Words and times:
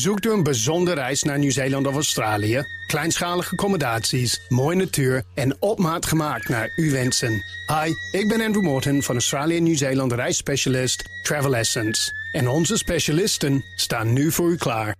Zoekt 0.00 0.26
u 0.26 0.32
een 0.32 0.42
bijzondere 0.42 1.00
reis 1.00 1.22
naar 1.22 1.38
Nieuw-Zeeland 1.38 1.86
of 1.86 1.94
Australië? 1.94 2.62
Kleinschalige 2.86 3.50
accommodaties, 3.50 4.40
mooie 4.48 4.76
natuur 4.76 5.24
en 5.34 5.56
op 5.62 5.78
maat 5.78 6.06
gemaakt 6.06 6.48
naar 6.48 6.72
uw 6.76 6.90
wensen. 6.90 7.44
Hi, 7.66 8.18
ik 8.18 8.28
ben 8.28 8.40
Andrew 8.40 8.62
Morton 8.62 9.02
van 9.02 9.14
Australië 9.14 9.60
Nieuw-Zeeland 9.60 10.12
reisspecialist 10.12 11.04
Travel 11.22 11.56
Essence. 11.56 12.12
En 12.32 12.48
onze 12.48 12.76
specialisten 12.76 13.64
staan 13.76 14.12
nu 14.12 14.32
voor 14.32 14.50
u 14.50 14.56
klaar. 14.56 14.96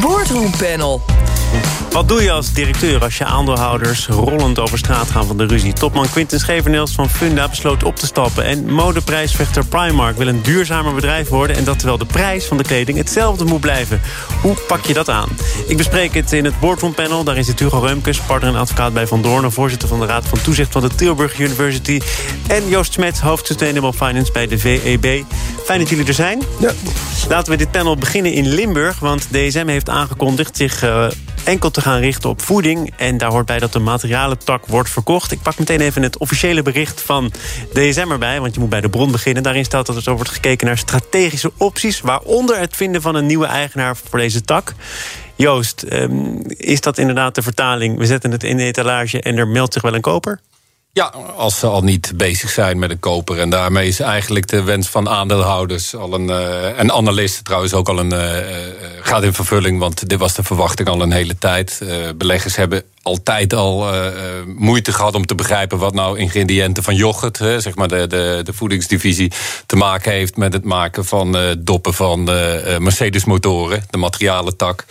Boardroom 0.00 0.50
Panel. 0.50 1.00
Wat 1.92 2.08
doe 2.08 2.22
je 2.22 2.30
als 2.30 2.52
directeur 2.52 3.02
als 3.02 3.18
je 3.18 3.24
aandeelhouders 3.24 4.06
rollend 4.06 4.58
over 4.58 4.78
straat 4.78 5.10
gaan 5.10 5.26
van 5.26 5.36
de 5.36 5.46
ruzie? 5.46 5.72
Topman 5.72 6.10
Quinten 6.10 6.40
Schevenels 6.40 6.92
van 6.92 7.10
Funda 7.10 7.48
besloot 7.48 7.82
op 7.82 7.96
te 7.96 8.06
stappen... 8.06 8.44
en 8.44 8.72
modeprijsvechter 8.72 9.66
Primark 9.66 10.16
wil 10.16 10.26
een 10.26 10.42
duurzamer 10.42 10.94
bedrijf 10.94 11.28
worden... 11.28 11.56
en 11.56 11.64
dat 11.64 11.78
terwijl 11.78 11.98
de 11.98 12.06
prijs 12.06 12.44
van 12.44 12.56
de 12.56 12.62
kleding 12.62 12.98
hetzelfde 12.98 13.44
moet 13.44 13.60
blijven. 13.60 14.00
Hoe 14.42 14.56
pak 14.66 14.84
je 14.84 14.92
dat 14.92 15.08
aan? 15.08 15.28
Ik 15.66 15.76
bespreek 15.76 16.14
het 16.14 16.32
in 16.32 16.44
het 16.44 16.60
Boardroom 16.60 16.94
Panel. 16.94 17.24
Daarin 17.24 17.44
zit 17.44 17.58
Hugo 17.58 17.78
Reumkes, 17.78 18.20
partner 18.20 18.54
en 18.54 18.60
advocaat 18.60 18.92
bij 18.92 19.06
Van 19.06 19.22
Doornen... 19.22 19.52
voorzitter 19.52 19.88
van 19.88 20.00
de 20.00 20.06
Raad 20.06 20.24
van 20.28 20.40
Toezicht 20.40 20.72
van 20.72 20.82
de 20.82 20.94
Tilburg 20.94 21.38
University... 21.38 22.00
en 22.46 22.68
Joost 22.68 22.92
Smet, 22.92 23.20
hoofd 23.20 23.46
Sustainable 23.46 23.92
Finance 23.92 24.32
bij 24.32 24.46
de 24.46 24.58
VEB. 24.58 25.24
Fijn 25.64 25.78
dat 25.78 25.88
jullie 25.88 26.06
er 26.06 26.14
zijn. 26.14 26.42
Ja. 26.60 26.72
Laten 27.28 27.52
we 27.52 27.58
dit 27.58 27.70
panel 27.70 27.96
beginnen 27.96 28.32
in 28.32 28.48
Limburg... 28.48 28.98
want 28.98 29.26
DSM 29.30 29.66
heeft 29.66 29.88
aangekondigd 29.88 30.56
zich... 30.56 30.84
Uh, 30.84 31.06
enkel 31.44 31.70
te 31.70 31.80
gaan 31.80 32.00
richten 32.00 32.30
op 32.30 32.42
voeding. 32.42 32.92
En 32.96 33.18
daar 33.18 33.30
hoort 33.30 33.46
bij 33.46 33.58
dat 33.58 33.72
de 33.72 33.78
materialentak 33.78 34.66
wordt 34.66 34.90
verkocht. 34.90 35.32
Ik 35.32 35.42
pak 35.42 35.58
meteen 35.58 35.80
even 35.80 36.02
het 36.02 36.18
officiële 36.18 36.62
bericht 36.62 37.00
van 37.00 37.32
DSM 37.72 38.10
erbij... 38.10 38.40
want 38.40 38.54
je 38.54 38.60
moet 38.60 38.68
bij 38.68 38.80
de 38.80 38.88
bron 38.88 39.12
beginnen. 39.12 39.42
Daarin 39.42 39.64
staat 39.64 39.86
dat 39.86 39.96
er 39.96 40.02
zo 40.02 40.14
wordt 40.14 40.30
gekeken 40.30 40.66
naar 40.66 40.78
strategische 40.78 41.52
opties... 41.56 42.00
waaronder 42.00 42.58
het 42.58 42.76
vinden 42.76 43.02
van 43.02 43.14
een 43.14 43.26
nieuwe 43.26 43.46
eigenaar 43.46 43.96
voor 43.96 44.18
deze 44.18 44.40
tak. 44.40 44.74
Joost, 45.36 45.84
um, 45.92 46.42
is 46.46 46.80
dat 46.80 46.98
inderdaad 46.98 47.34
de 47.34 47.42
vertaling? 47.42 47.98
We 47.98 48.06
zetten 48.06 48.30
het 48.30 48.44
in 48.44 48.56
de 48.56 48.62
etalage 48.62 49.20
en 49.20 49.36
er 49.36 49.48
meldt 49.48 49.72
zich 49.72 49.82
wel 49.82 49.94
een 49.94 50.00
koper? 50.00 50.40
Ja, 50.94 51.04
als 51.36 51.58
ze 51.58 51.66
al 51.66 51.82
niet 51.82 52.12
bezig 52.14 52.50
zijn 52.50 52.78
met 52.78 52.90
een 52.90 52.98
koper. 52.98 53.38
En 53.38 53.50
daarmee 53.50 53.88
is 53.88 54.00
eigenlijk 54.00 54.48
de 54.48 54.62
wens 54.62 54.88
van 54.88 55.08
aandeelhouders 55.08 55.94
al 55.96 56.14
een, 56.14 56.28
uh, 56.28 56.78
en 56.78 56.92
analisten 56.92 57.44
trouwens 57.44 57.74
ook 57.74 57.88
al 57.88 57.98
een 57.98 58.12
uh, 58.12 58.36
gaat 59.00 59.22
in 59.22 59.32
vervulling. 59.32 59.78
Want 59.78 60.08
dit 60.08 60.18
was 60.18 60.34
de 60.34 60.42
verwachting 60.42 60.88
al 60.88 61.02
een 61.02 61.12
hele 61.12 61.38
tijd. 61.38 61.82
Beleggers 62.16 62.56
hebben 62.56 62.82
altijd 63.02 63.54
al 63.54 63.86
moeite 64.46 64.92
gehad 64.92 65.14
om 65.14 65.26
te 65.26 65.34
begrijpen 65.34 65.78
wat 65.78 65.94
nou 65.94 66.18
ingrediënten 66.18 66.82
van 66.82 66.94
yoghurt, 66.94 67.38
hè, 67.38 67.60
zeg 67.60 67.74
maar 67.74 67.88
de, 67.88 68.06
de, 68.06 68.40
de 68.44 68.52
voedingsdivisie, 68.52 69.32
te 69.66 69.76
maken 69.76 70.12
heeft 70.12 70.36
met 70.36 70.52
het 70.52 70.64
maken 70.64 71.04
van 71.04 71.56
doppen 71.58 71.94
van 71.94 72.24
Mercedes 72.78 73.24
motoren, 73.24 73.84
de 73.90 73.98
materialentak. 73.98 74.84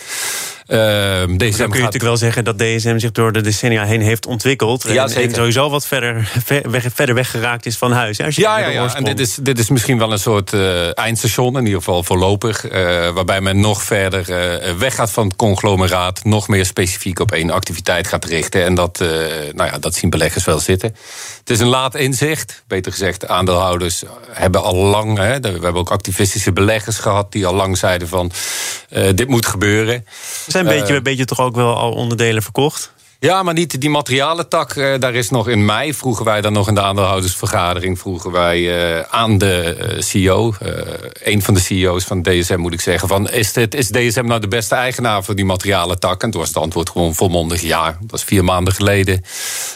DSM 0.71 1.27
dan 1.27 1.37
kun 1.37 1.47
je 1.47 1.53
gaat... 1.53 1.69
natuurlijk 1.69 2.03
wel 2.03 2.17
zeggen 2.17 2.43
dat 2.43 2.57
DSM 2.57 2.97
zich 2.97 3.11
door 3.11 3.31
de 3.31 3.41
decennia 3.41 3.85
heen 3.85 4.01
heeft 4.01 4.25
ontwikkeld. 4.25 4.83
Ja, 4.87 5.07
en, 5.07 5.15
en, 5.15 5.33
sowieso 5.33 5.69
wat 5.69 5.87
verder, 5.87 6.31
ver, 6.45 6.71
weg, 6.71 6.85
verder 6.93 7.15
weggeraakt 7.15 7.65
is 7.65 7.77
van 7.77 7.91
huis. 7.91 8.21
Als 8.21 8.35
je 8.35 8.41
ja, 8.41 8.59
ja, 8.59 8.67
ja. 8.67 8.95
en 8.95 9.03
dit 9.03 9.19
is, 9.19 9.35
dit 9.41 9.59
is 9.59 9.69
misschien 9.69 9.97
wel 9.97 10.11
een 10.11 10.19
soort 10.19 10.53
uh, 10.53 10.97
eindstation, 10.97 11.57
in 11.57 11.63
ieder 11.65 11.79
geval 11.79 12.03
voorlopig. 12.03 12.71
Uh, 12.71 12.71
waarbij 13.09 13.41
men 13.41 13.59
nog 13.59 13.83
verder 13.83 14.25
weggaat 14.77 15.11
van 15.11 15.27
het 15.27 15.35
conglomeraat. 15.35 16.23
Nog 16.23 16.47
meer 16.47 16.65
specifiek 16.65 17.19
op 17.19 17.31
één 17.31 17.49
activiteit 17.49 18.07
gaat 18.07 18.25
richten. 18.25 18.63
En 18.65 18.75
dat, 18.75 18.99
nou 19.53 19.71
ja, 19.71 19.77
dat 19.79 19.95
zien 19.95 20.09
beleggers 20.09 20.45
wel 20.45 20.59
zitten. 20.59 20.95
Het 21.39 21.49
is 21.49 21.59
een 21.59 21.67
laat 21.67 21.95
inzicht. 21.95 22.63
Beter 22.67 22.91
gezegd, 22.91 23.27
aandeelhouders 23.27 24.03
hebben 24.29 24.63
al 24.63 24.75
lang... 24.75 25.17
Hè, 25.17 25.39
we 25.39 25.49
hebben 25.49 25.75
ook 25.75 25.91
activistische 25.91 26.51
beleggers 26.51 26.97
gehad... 26.97 27.31
die 27.31 27.45
al 27.45 27.53
lang 27.53 27.77
zeiden 27.77 28.07
van, 28.07 28.31
dit 29.15 29.27
moet 29.27 29.45
gebeuren. 29.45 30.05
Zijn 30.65 30.73
een 30.73 30.79
beetje, 30.79 30.95
een 30.95 31.03
beetje 31.03 31.25
toch 31.25 31.39
ook 31.39 31.55
wel 31.55 31.77
al 31.77 31.91
onderdelen 31.91 32.43
verkocht? 32.43 32.93
Ja, 33.19 33.43
maar 33.43 33.53
niet 33.53 33.81
die 33.81 33.89
materialentak. 33.89 34.75
Uh, 34.75 34.99
daar 34.99 35.13
is 35.13 35.29
nog 35.29 35.47
in 35.47 35.65
mei, 35.65 35.93
vroegen 35.93 36.25
wij 36.25 36.41
dan 36.41 36.53
nog 36.53 36.67
in 36.67 36.75
de 36.75 36.81
aandeelhoudersvergadering... 36.81 37.99
vroegen 37.99 38.31
wij 38.31 38.59
uh, 38.59 38.99
aan 39.09 39.37
de 39.37 39.95
CEO, 39.99 40.53
een 41.13 41.41
van 41.41 41.53
de 41.53 41.59
CEO's 41.59 42.03
van 42.03 42.21
DSM 42.21 42.57
moet 42.57 42.73
ik 42.73 42.81
zeggen... 42.81 43.07
van 43.07 43.29
is, 43.29 43.53
dit, 43.53 43.73
is 43.73 43.87
DSM 43.87 44.25
nou 44.25 44.39
de 44.39 44.47
beste 44.47 44.75
eigenaar 44.75 45.23
voor 45.23 45.35
die 45.35 45.45
materialentak? 45.45 46.23
En 46.23 46.31
toen 46.31 46.39
was 46.39 46.49
het 46.49 46.57
antwoord 46.57 46.89
gewoon 46.89 47.15
volmondig 47.15 47.61
ja. 47.61 47.85
Dat 47.85 48.11
was 48.11 48.23
vier 48.23 48.43
maanden 48.43 48.73
geleden. 48.73 49.21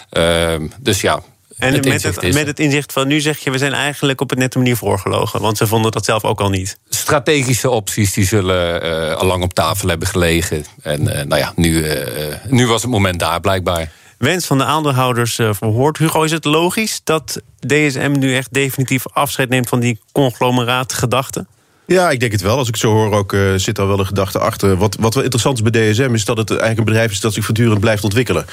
Ehm, 0.09 0.67
dus 0.79 1.01
ja, 1.01 1.21
en 1.57 1.73
het 1.73 1.87
met, 1.87 2.03
het, 2.03 2.33
met 2.33 2.47
het 2.47 2.59
inzicht 2.59 2.93
van 2.93 3.07
nu 3.07 3.19
zeg 3.21 3.39
je, 3.39 3.51
we 3.51 3.57
zijn 3.57 3.73
eigenlijk 3.73 4.21
op 4.21 4.31
een 4.31 4.37
nette 4.37 4.57
manier 4.57 4.77
voorgelogen. 4.77 5.41
Want 5.41 5.57
ze 5.57 5.67
vonden 5.67 5.91
dat 5.91 6.05
zelf 6.05 6.23
ook 6.23 6.41
al 6.41 6.49
niet. 6.49 6.77
Strategische 6.89 7.69
opties 7.69 8.13
die 8.13 8.25
zullen 8.25 8.85
uh, 8.85 9.15
al 9.15 9.25
lang 9.25 9.43
op 9.43 9.53
tafel 9.53 9.89
hebben 9.89 10.07
gelegen. 10.07 10.65
En 10.81 11.01
uh, 11.01 11.07
nou 11.07 11.37
ja, 11.37 11.53
nu, 11.55 11.69
uh, 11.69 12.35
nu 12.47 12.67
was 12.67 12.81
het 12.81 12.91
moment 12.91 13.19
daar 13.19 13.39
blijkbaar. 13.39 13.91
Wens 14.17 14.45
van 14.45 14.57
de 14.57 14.63
aandeelhouders 14.63 15.35
verhoord. 15.35 15.97
Hugo, 15.97 16.23
is 16.23 16.31
het 16.31 16.45
logisch 16.45 17.01
dat 17.03 17.41
DSM 17.59 18.15
nu 18.19 18.35
echt 18.35 18.53
definitief 18.53 19.03
afscheid 19.13 19.49
neemt 19.49 19.69
van 19.69 19.79
die 19.79 19.99
conglomeraatgedachte? 20.11 21.45
Ja, 21.87 22.09
ik 22.11 22.19
denk 22.19 22.31
het 22.31 22.41
wel. 22.41 22.57
Als 22.57 22.67
ik 22.67 22.75
zo 22.75 22.91
hoor, 22.91 23.11
ook, 23.11 23.33
uh, 23.33 23.53
zit 23.55 23.75
daar 23.75 23.87
wel 23.87 23.99
een 23.99 24.05
gedachte 24.05 24.39
achter. 24.39 24.77
Wat, 24.77 24.95
wat 24.99 25.13
wel 25.13 25.23
interessant 25.23 25.55
is 25.57 25.71
bij 25.71 25.91
DSM, 25.91 26.13
is 26.13 26.25
dat 26.25 26.37
het 26.37 26.49
eigenlijk 26.49 26.79
een 26.79 26.85
bedrijf 26.85 27.11
is 27.11 27.19
dat 27.19 27.33
zich 27.33 27.45
voortdurend 27.45 27.79
blijft 27.79 28.03
ontwikkelen. 28.03 28.45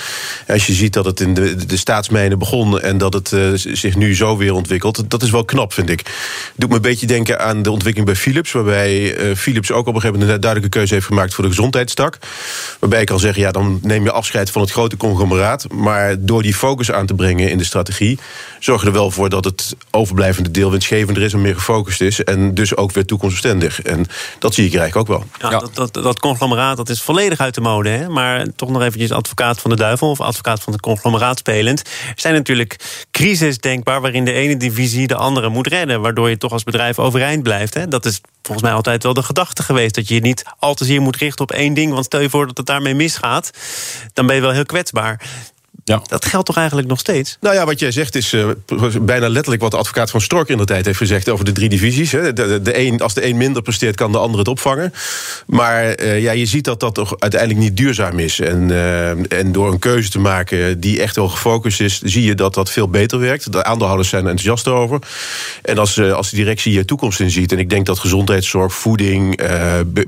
Als 0.48 0.66
je 0.66 0.72
ziet 0.72 0.92
dat 0.92 1.04
het 1.04 1.20
in 1.20 1.34
de, 1.34 1.66
de 1.66 1.76
staatsmijnen 1.76 2.38
begon 2.38 2.80
en 2.80 2.98
dat 2.98 3.12
het 3.12 3.32
uh, 3.32 3.50
zich 3.54 3.96
nu 3.96 4.14
zo 4.14 4.36
weer 4.36 4.52
ontwikkelt, 4.52 5.10
dat 5.10 5.22
is 5.22 5.30
wel 5.30 5.44
knap, 5.44 5.72
vind 5.72 5.90
ik. 5.90 6.02
Doet 6.56 6.68
me 6.68 6.74
een 6.74 6.82
beetje 6.82 7.06
denken 7.06 7.40
aan 7.40 7.62
de 7.62 7.70
ontwikkeling 7.70 8.10
bij 8.10 8.20
Philips, 8.20 8.52
waarbij 8.52 9.18
uh, 9.18 9.36
Philips 9.36 9.70
ook 9.70 9.86
op 9.86 9.86
een 9.86 10.00
gegeven 10.00 10.12
moment 10.12 10.34
een 10.34 10.40
duidelijke 10.40 10.78
keuze 10.78 10.94
heeft 10.94 11.06
gemaakt 11.06 11.34
voor 11.34 11.44
de 11.44 11.50
gezondheidstak. 11.50 12.18
Waarbij 12.78 13.00
ik 13.00 13.06
kan 13.06 13.20
zeggen, 13.20 13.42
ja, 13.42 13.50
dan 13.50 13.78
neem 13.82 14.04
je 14.04 14.12
afscheid 14.12 14.50
van 14.50 14.62
het 14.62 14.70
grote 14.70 14.96
conglomeraat. 14.96 15.72
Maar 15.72 16.16
door 16.18 16.42
die 16.42 16.54
focus 16.54 16.92
aan 16.92 17.06
te 17.06 17.14
brengen 17.14 17.50
in 17.50 17.58
de 17.58 17.64
strategie, 17.64 18.18
zorg 18.58 18.84
er 18.84 18.92
wel 18.92 19.10
voor 19.10 19.28
dat 19.28 19.44
het 19.44 19.76
overblijvende 19.90 20.50
deel 20.50 20.70
winstgevender 20.70 21.22
is 21.22 21.32
en 21.32 21.42
meer 21.42 21.54
gefocust 21.54 22.00
is. 22.00 22.24
En 22.24 22.54
dus 22.54 22.76
ook 22.76 22.92
weer 22.92 23.04
toekomst 23.04 23.20
toekomstbestendig. 23.22 23.82
En 23.82 24.06
dat 24.38 24.54
zie 24.54 24.66
ik 24.66 24.74
eigenlijk 24.74 25.10
ook 25.10 25.16
wel. 25.18 25.26
Ja, 25.38 25.50
ja. 25.50 25.58
Dat, 25.58 25.74
dat, 25.74 26.04
dat, 26.04 26.20
conglomeraat 26.20 26.76
dat 26.76 26.88
is 26.88 27.02
volledig 27.02 27.38
uit 27.38 27.54
de 27.54 27.60
mode. 27.60 27.88
Hè? 27.88 28.08
Maar 28.08 28.46
toch 28.56 28.68
nog 28.68 28.82
eventjes 28.82 29.12
advocaat 29.12 29.60
van 29.60 29.70
de 29.70 29.76
duivel... 29.76 30.10
of 30.10 30.20
advocaat 30.20 30.62
van 30.62 30.72
het 30.72 30.82
conglomeraat 30.82 31.38
spelend. 31.38 31.80
Er 31.80 32.12
zijn 32.16 32.34
natuurlijk 32.34 32.76
crisis 33.10 33.58
denkbaar... 33.58 34.00
waarin 34.00 34.24
de 34.24 34.32
ene 34.32 34.56
divisie 34.56 35.06
de 35.06 35.14
andere 35.14 35.48
moet 35.48 35.66
redden... 35.66 36.00
waardoor 36.00 36.28
je 36.30 36.38
toch 36.38 36.52
als 36.52 36.64
bedrijf 36.64 36.98
overeind 36.98 37.42
blijft. 37.42 37.74
Hè? 37.74 37.88
Dat 37.88 38.04
is 38.04 38.20
volgens 38.42 38.66
mij 38.66 38.76
altijd 38.76 39.02
wel 39.02 39.14
de 39.14 39.22
gedachte 39.22 39.62
geweest... 39.62 39.94
dat 39.94 40.08
je 40.08 40.14
je 40.14 40.20
niet 40.20 40.44
al 40.58 40.74
te 40.74 40.84
zeer 40.84 41.00
moet 41.00 41.16
richten 41.16 41.44
op 41.44 41.52
één 41.52 41.74
ding... 41.74 41.92
want 41.92 42.04
stel 42.04 42.20
je 42.20 42.30
voor 42.30 42.46
dat 42.46 42.56
het 42.56 42.66
daarmee 42.66 42.94
misgaat... 42.94 43.50
dan 44.12 44.26
ben 44.26 44.36
je 44.36 44.42
wel 44.42 44.50
heel 44.50 44.66
kwetsbaar. 44.66 45.20
Ja. 45.84 46.02
Dat 46.06 46.24
geldt 46.24 46.46
toch 46.46 46.56
eigenlijk 46.56 46.88
nog 46.88 46.98
steeds? 46.98 47.36
Nou 47.40 47.54
ja, 47.54 47.64
wat 47.64 47.78
jij 47.78 47.90
zegt 47.90 48.14
is 48.14 48.32
uh, 48.32 48.46
bijna 49.00 49.28
letterlijk 49.28 49.62
wat 49.62 49.70
de 49.70 49.76
advocaat 49.76 50.10
van 50.10 50.20
Stork 50.20 50.48
in 50.48 50.56
de 50.56 50.64
tijd 50.64 50.86
heeft 50.86 50.98
gezegd 50.98 51.28
over 51.28 51.44
de 51.44 51.52
drie 51.52 51.68
divisies. 51.68 52.12
Hè. 52.12 52.32
De, 52.32 52.46
de, 52.46 52.62
de 52.62 52.78
een, 52.78 53.00
als 53.00 53.14
de 53.14 53.26
een 53.26 53.36
minder 53.36 53.62
presteert, 53.62 53.96
kan 53.96 54.12
de 54.12 54.18
ander 54.18 54.38
het 54.38 54.48
opvangen. 54.48 54.92
Maar 55.46 56.00
uh, 56.00 56.22
ja, 56.22 56.32
je 56.32 56.46
ziet 56.46 56.64
dat 56.64 56.80
dat 56.80 56.94
toch 56.94 57.14
uiteindelijk 57.18 57.60
niet 57.60 57.76
duurzaam 57.76 58.18
is. 58.18 58.40
En, 58.40 58.68
uh, 58.68 59.32
en 59.32 59.52
door 59.52 59.72
een 59.72 59.78
keuze 59.78 60.10
te 60.10 60.18
maken 60.18 60.80
die 60.80 61.00
echt 61.00 61.16
wel 61.16 61.28
gefocust 61.28 61.80
is, 61.80 62.00
zie 62.00 62.24
je 62.24 62.34
dat 62.34 62.54
dat 62.54 62.70
veel 62.70 62.88
beter 62.88 63.18
werkt. 63.18 63.52
De 63.52 63.64
aandeelhouders 63.64 64.08
zijn 64.08 64.24
er 64.24 64.30
enthousiast 64.30 64.68
over. 64.68 64.98
En 65.62 65.78
als, 65.78 66.00
als 66.00 66.30
de 66.30 66.36
directie 66.36 66.72
hier 66.72 66.84
toekomst 66.84 67.20
in 67.20 67.30
ziet, 67.30 67.52
en 67.52 67.58
ik 67.58 67.70
denk 67.70 67.86
dat 67.86 67.98
gezondheidszorg, 67.98 68.74
voeding, 68.74 69.40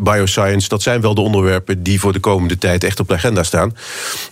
bioscience, 0.01 0.69
dat 0.69 0.83
zijn 0.83 1.01
wel 1.01 1.15
de 1.15 1.21
onderwerpen 1.21 1.83
die 1.83 2.01
voor 2.01 2.13
de 2.13 2.21
komende 2.21 2.59
tijd 2.59 2.85
echt 2.85 3.01
op 3.01 3.09
de 3.09 3.15
agenda 3.15 3.43
staan. 3.43 3.77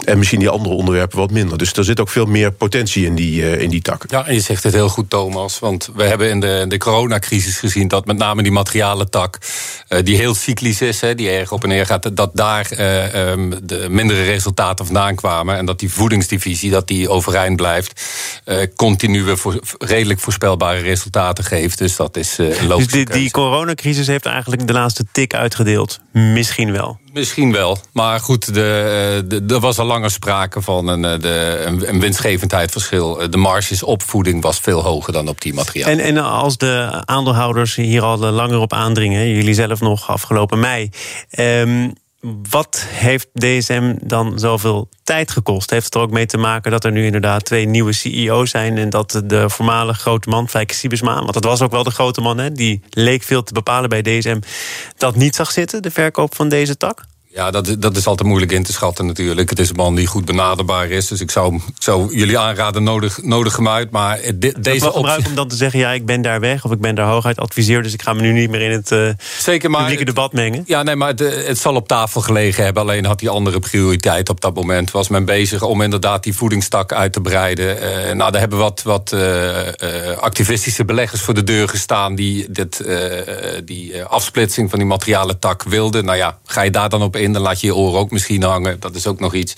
En 0.04 0.19
misschien 0.19 0.38
die 0.38 0.48
andere 0.48 0.75
onderwerpen 0.75 1.19
wat 1.19 1.31
minder. 1.32 1.59
Dus 1.59 1.72
er 1.72 1.84
zit 1.84 2.00
ook 2.00 2.09
veel 2.09 2.26
meer 2.26 2.53
potentie 2.53 3.06
in 3.06 3.15
die, 3.15 3.43
uh, 3.43 3.60
in 3.60 3.70
die 3.70 3.82
tak. 3.82 4.04
Ja, 4.09 4.26
en 4.26 4.34
je 4.34 4.41
zegt 4.41 4.62
het 4.62 4.72
heel 4.72 4.88
goed, 4.88 5.10
Thomas. 5.10 5.59
Want 5.59 5.88
we 5.94 6.03
hebben 6.03 6.31
in 6.31 6.41
de, 6.41 6.65
de 6.69 6.78
coronacrisis 6.78 7.59
gezien 7.59 7.88
dat 7.88 8.06
met 8.06 8.16
name 8.16 8.43
die 8.43 8.53
materialentak, 8.53 9.38
uh, 9.88 9.98
die 10.03 10.16
heel 10.16 10.34
cyclisch 10.34 10.81
is, 10.81 11.00
hè, 11.00 11.14
die 11.14 11.31
erg 11.31 11.52
op 11.52 11.62
en 11.62 11.69
neer 11.69 11.87
gaat, 11.87 12.17
dat 12.17 12.31
daar 12.34 12.69
uh, 12.73 13.31
um, 13.31 13.55
de 13.62 13.87
mindere 13.90 14.23
resultaten 14.23 14.84
vandaan 14.84 15.14
kwamen. 15.14 15.56
En 15.56 15.67
dat 15.67 15.79
die 15.79 15.93
voedingsdivisie, 15.93 16.70
dat 16.70 16.88
die 16.88 17.08
overeind 17.08 17.56
blijft, 17.56 18.02
continue 18.76 19.37
voor, 19.37 19.61
redelijk 19.79 20.20
voorspelbare 20.20 20.79
resultaten 20.79 21.44
geeft. 21.44 21.79
Dus 21.79 21.96
dat 21.96 22.17
is 22.17 22.38
een 22.38 22.67
logische 22.67 22.90
Dus 22.96 23.05
die, 23.05 23.05
die 23.05 23.31
coronacrisis 23.31 24.06
heeft 24.06 24.26
eigenlijk 24.26 24.67
de 24.67 24.73
laatste 24.73 25.05
tik 25.12 25.34
uitgedeeld? 25.34 26.00
Misschien 26.12 26.73
wel. 26.73 27.00
Misschien 27.12 27.53
wel. 27.53 27.79
Maar 27.93 28.20
goed, 28.20 28.56
er 28.56 29.61
was 29.61 29.79
al 29.79 29.87
langer 29.87 30.11
sprake 30.11 30.62
van 30.62 30.87
een, 30.87 31.20
de, 31.20 31.62
een, 31.67 31.88
een 31.88 32.00
winstgevendheidsverschil. 32.00 33.31
De 33.31 33.37
marges 33.37 33.82
opvoeding 33.82 34.43
was 34.43 34.59
veel 34.59 34.82
hoger 34.82 35.12
dan 35.12 35.29
op 35.29 35.41
die 35.41 35.55
materialen. 35.55 35.99
En, 35.99 36.05
en 36.05 36.25
als 36.25 36.56
de 36.56 37.03
aandeelhouders 37.05 37.75
hier 37.75 38.03
al 38.03 38.19
langer 38.19 38.59
op 38.59 38.73
aandringen, 38.73 39.29
jullie 39.29 39.55
zelf 39.55 39.81
nog 39.81 40.09
afgelopen 40.09 40.61
mei. 40.61 40.91
Um, 41.38 41.93
wat 42.50 42.84
heeft 42.88 43.28
DSM 43.32 43.94
dan 44.02 44.38
zoveel 44.38 44.88
tijd 45.02 45.30
gekost? 45.30 45.70
Heeft 45.70 45.84
het 45.84 45.94
er 45.94 46.00
ook 46.00 46.10
mee 46.10 46.26
te 46.26 46.36
maken 46.36 46.70
dat 46.70 46.84
er 46.84 46.92
nu 46.92 47.04
inderdaad 47.04 47.44
twee 47.44 47.66
nieuwe 47.66 47.92
CEO's 47.92 48.50
zijn... 48.50 48.78
en 48.78 48.90
dat 48.90 49.22
de 49.24 49.50
voormalige 49.50 50.00
grote 50.00 50.28
man, 50.28 50.48
Fijke 50.48 50.74
Siebesma... 50.74 51.14
want 51.14 51.32
dat 51.32 51.44
was 51.44 51.62
ook 51.62 51.70
wel 51.70 51.84
de 51.84 51.90
grote 51.90 52.20
man, 52.20 52.38
hè, 52.38 52.52
die 52.52 52.82
leek 52.90 53.22
veel 53.22 53.42
te 53.42 53.52
bepalen 53.52 53.88
bij 53.88 54.02
DSM... 54.02 54.38
dat 54.96 55.16
niet 55.16 55.34
zag 55.34 55.50
zitten, 55.50 55.82
de 55.82 55.90
verkoop 55.90 56.34
van 56.34 56.48
deze 56.48 56.76
tak? 56.76 57.04
Ja, 57.34 57.50
dat, 57.50 57.76
dat 57.79 57.96
is 57.96 58.06
altijd 58.06 58.29
moeilijk 58.29 58.52
in 58.52 58.62
te 58.62 58.73
schatten 58.73 59.06
natuurlijk. 59.06 59.50
Het 59.50 59.58
is 59.58 59.69
een 59.69 59.76
man 59.76 59.94
die 59.94 60.06
goed 60.06 60.25
benaderbaar 60.25 60.90
is. 60.90 61.08
Dus 61.08 61.20
ik 61.20 61.31
zou, 61.31 61.55
ik 61.55 61.62
zou 61.79 62.17
jullie 62.17 62.38
aanraden, 62.38 62.82
nodig, 62.82 63.23
nodig 63.23 63.56
hem 63.56 63.69
uit. 63.69 63.90
Maar 63.90 64.20
de, 64.34 64.55
deze 64.61 64.87
optie... 64.87 65.00
gebruik 65.00 65.26
om 65.26 65.34
dan 65.34 65.49
te 65.49 65.56
zeggen, 65.56 65.81
ja, 65.81 65.90
ik 65.90 66.06
ben 66.06 66.23
daar 66.23 66.40
weg... 66.40 66.64
of 66.64 66.70
ik 66.70 66.81
ben 66.81 66.94
daar 66.94 67.06
hooguit 67.06 67.38
adviseer... 67.38 67.82
dus 67.82 67.93
ik 67.93 68.02
ga 68.02 68.12
me 68.12 68.20
nu 68.20 68.32
niet 68.32 68.50
meer 68.50 68.61
in 68.61 68.70
het 68.70 68.90
uh, 68.90 69.11
Zeker, 69.38 69.70
maar, 69.70 69.81
publieke 69.81 70.05
debat 70.05 70.32
mengen. 70.32 70.62
Ja, 70.67 70.82
nee, 70.82 70.96
maar 70.96 71.08
het, 71.08 71.19
het, 71.19 71.58
zal 71.58 71.75
op 71.75 71.88
tafel 71.88 72.20
gelegen 72.20 72.64
hebben. 72.64 72.82
Alleen 72.82 73.05
had 73.05 73.20
hij 73.20 73.31
andere 73.31 73.58
prioriteit 73.58 74.29
op 74.29 74.40
dat 74.40 74.55
moment. 74.55 74.90
Was 74.90 75.08
men 75.08 75.25
bezig 75.25 75.62
om 75.62 75.82
inderdaad 75.82 76.23
die 76.23 76.34
voedingstak 76.34 76.93
uit 76.93 77.12
te 77.12 77.20
breiden. 77.20 77.76
Uh, 77.76 78.12
nou, 78.12 78.31
daar 78.31 78.40
hebben 78.40 78.58
wat, 78.58 78.82
wat 78.82 79.12
uh, 79.14 80.17
activistische 80.17 80.84
beleggers 80.84 81.20
voor 81.20 81.34
de 81.34 81.44
deur 81.44 81.69
gestaan... 81.69 82.14
die 82.14 82.50
dit, 82.50 82.84
die 83.64 84.05
afsplitsing 84.05 84.70
van 84.70 84.79
die 84.79 84.88
materialen 84.88 85.38
tak 85.38 85.62
wilden. 85.62 86.05
Nou 86.05 86.17
ja, 86.17 86.38
ga 86.44 86.62
je 86.62 86.70
daar 86.70 86.88
dan 86.88 87.02
op 87.02 87.17
in, 87.22 87.32
dan 87.32 87.42
laat 87.42 87.60
je 87.60 87.66
je 87.66 87.74
oren 87.74 88.00
ook 88.00 88.10
misschien 88.10 88.42
hangen. 88.42 88.80
Dat 88.80 88.94
is 88.94 89.06
ook 89.06 89.20
nog 89.20 89.34
iets. 89.34 89.54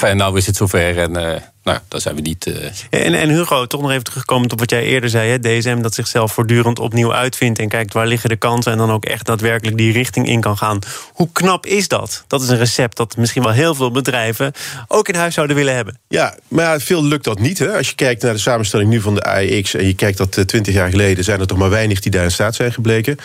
En 0.00 0.16
nou 0.16 0.36
is 0.36 0.46
het 0.46 0.56
zover 0.56 0.98
en 0.98 1.18
uh, 1.18 1.34
nou, 1.66 1.78
daar 1.88 2.00
zijn 2.00 2.14
we 2.14 2.20
niet. 2.20 2.46
Uh... 2.46 2.54
En, 2.90 3.14
en 3.14 3.28
Hugo, 3.28 3.66
toch 3.66 3.80
nog 3.80 3.90
even 3.90 4.04
terugkomen 4.04 4.50
op 4.52 4.58
wat 4.58 4.70
jij 4.70 4.82
eerder 4.82 5.10
zei. 5.10 5.30
Hè? 5.30 5.38
DSM 5.38 5.80
dat 5.80 5.94
zichzelf 5.94 6.32
voortdurend 6.32 6.78
opnieuw 6.78 7.14
uitvindt 7.14 7.58
en 7.58 7.68
kijkt 7.68 7.92
waar 7.92 8.06
liggen 8.06 8.28
de 8.28 8.36
kansen 8.36 8.72
en 8.72 8.78
dan 8.78 8.90
ook 8.90 9.04
echt 9.04 9.26
daadwerkelijk 9.26 9.76
die 9.76 9.92
richting 9.92 10.28
in 10.28 10.40
kan 10.40 10.56
gaan. 10.56 10.78
Hoe 11.12 11.28
knap 11.32 11.66
is 11.66 11.88
dat? 11.88 12.24
Dat 12.26 12.42
is 12.42 12.48
een 12.48 12.58
recept 12.58 12.96
dat 12.96 13.16
misschien 13.16 13.42
wel 13.42 13.52
heel 13.52 13.74
veel 13.74 13.90
bedrijven 13.90 14.52
ook 14.88 15.08
in 15.08 15.14
huis 15.14 15.34
zouden 15.34 15.56
willen 15.56 15.74
hebben. 15.74 15.98
Ja, 16.08 16.34
maar 16.48 16.64
ja, 16.64 16.80
veel 16.80 17.04
lukt 17.04 17.24
dat 17.24 17.38
niet. 17.38 17.58
Hè? 17.58 17.76
Als 17.76 17.88
je 17.88 17.94
kijkt 17.94 18.22
naar 18.22 18.32
de 18.32 18.38
samenstelling 18.38 18.90
nu 18.90 19.00
van 19.00 19.14
de 19.14 19.22
AEX 19.22 19.74
en 19.74 19.86
je 19.86 19.94
kijkt 19.94 20.18
dat 20.18 20.30
20 20.32 20.66
eh, 20.66 20.74
jaar 20.74 20.90
geleden 20.90 21.24
zijn 21.24 21.40
er 21.40 21.46
toch 21.46 21.58
maar 21.58 21.70
weinig 21.70 22.00
die 22.00 22.10
daar 22.10 22.24
in 22.24 22.30
staat 22.30 22.54
zijn 22.54 22.72
gebleken. 22.72 23.16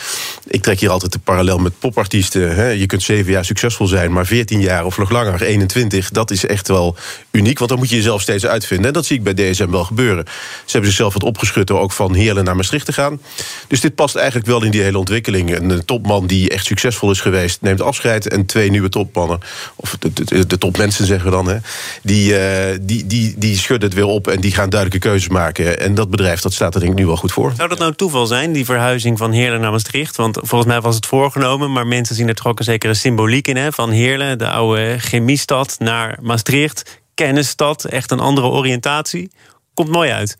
Ik 0.48 0.62
trek 0.62 0.80
hier 0.80 0.90
altijd 0.90 1.12
de 1.12 1.20
parallel 1.20 1.58
met 1.58 1.80
popartiesten. 1.80 2.56
Hè? 2.56 2.68
Je 2.68 2.86
kunt 2.86 3.04
zeven 3.04 3.32
jaar 3.32 3.46
succesvol 3.46 3.88
zijn, 3.88 4.12
maar 4.12 4.26
14 4.26 4.62
jaar 4.62 4.86
of 4.86 4.98
nog 4.98 5.10
langer, 5.10 5.42
21, 5.42 6.10
dat 6.10 6.32
is 6.32 6.46
echt 6.46 6.68
wel 6.68 6.96
uniek. 7.32 7.58
Want 7.58 7.70
dan 7.70 7.80
moet 7.80 7.90
je 7.90 7.96
jezelf 7.96 8.22
steeds 8.31 8.51
uitvinden. 8.54 8.88
En 8.88 8.94
dat 8.94 9.06
zie 9.06 9.18
ik 9.18 9.24
bij 9.24 9.33
DSM 9.33 9.69
wel 9.69 9.83
gebeuren. 9.83 10.25
Ze 10.25 10.72
hebben 10.72 10.89
zichzelf 10.89 11.13
wat 11.13 11.24
opgeschud 11.24 11.72
ook 11.72 11.92
van 11.92 12.13
Heerlen 12.13 12.44
naar 12.44 12.56
Maastricht 12.56 12.86
te 12.86 12.94
gaan. 12.94 13.22
Dus 13.68 13.81
dit 13.81 13.95
past 13.95 14.16
eigenlijk 14.16 14.48
wel 14.48 14.63
in 14.63 14.72
die 14.72 14.81
hele 14.81 14.98
ontwikkeling. 14.98 15.56
Een 15.56 15.86
topman 15.86 16.28
die 16.28 16.50
echt 16.50 16.66
succesvol 16.66 17.12
is 17.12 17.22
geweest, 17.22 17.62
neemt 17.62 17.81
afscheid. 17.81 18.28
En 18.28 18.45
twee 18.45 18.69
nieuwe 18.69 18.89
topmannen, 18.89 19.39
of 19.75 19.98
de, 20.00 20.45
de, 20.48 20.57
topmensen 20.57 21.06
zeggen 21.06 21.30
we 21.30 21.36
dan, 21.36 21.48
hè, 21.48 21.57
die, 22.04 22.31
uh, 22.31 22.78
die, 22.81 23.07
die, 23.07 23.36
die 23.38 23.57
schudden 23.57 23.89
het 23.89 23.98
weer 23.98 24.07
op 24.07 24.28
en 24.28 24.42
die 24.42 24.51
gaan 24.51 24.69
duidelijke 24.69 25.07
keuzes 25.07 25.30
maken. 25.30 25.80
En 25.80 25.95
dat 25.95 26.10
bedrijf 26.10 26.42
dat 26.42 26.54
staat 26.54 26.74
er 26.74 26.80
denk 26.80 26.92
ik 26.92 27.00
nu 27.00 27.06
wel 27.06 27.18
goed 27.18 27.31
voor. 27.31 27.54
Zou 27.56 27.69
dat 27.69 27.80
nou 27.80 27.94
toeval 27.94 28.25
zijn, 28.25 28.51
die 28.51 28.66
verhuizing 28.66 29.18
van 29.18 29.31
Heerlen 29.31 29.62
naar 29.62 29.72
Maastricht? 29.72 30.16
Want 30.16 30.38
volgens 30.42 30.72
mij 30.72 30.81
was 30.81 30.95
het 30.95 31.06
voorgenomen, 31.06 31.72
maar 31.72 31.88
mensen 31.88 32.16
zien 32.16 32.28
er 32.28 32.36
toch 32.36 32.48
ook 32.48 32.60
een 32.60 32.66
zekere 32.66 32.94
symboliek 32.94 33.48
in. 33.48 33.57
Hè? 33.57 33.72
Van 33.72 33.89
Heerlen, 33.89 34.38
de 34.38 34.50
oude 34.50 35.00
chemiestad, 35.00 35.75
naar 35.80 36.18
Maastricht 36.22 37.00
kennisstad, 37.23 37.85
echt 37.85 38.12
een 38.12 38.19
andere 38.19 38.47
oriëntatie. 38.47 39.31
Komt 39.73 39.89
mooi 39.89 40.12
uit. 40.12 40.38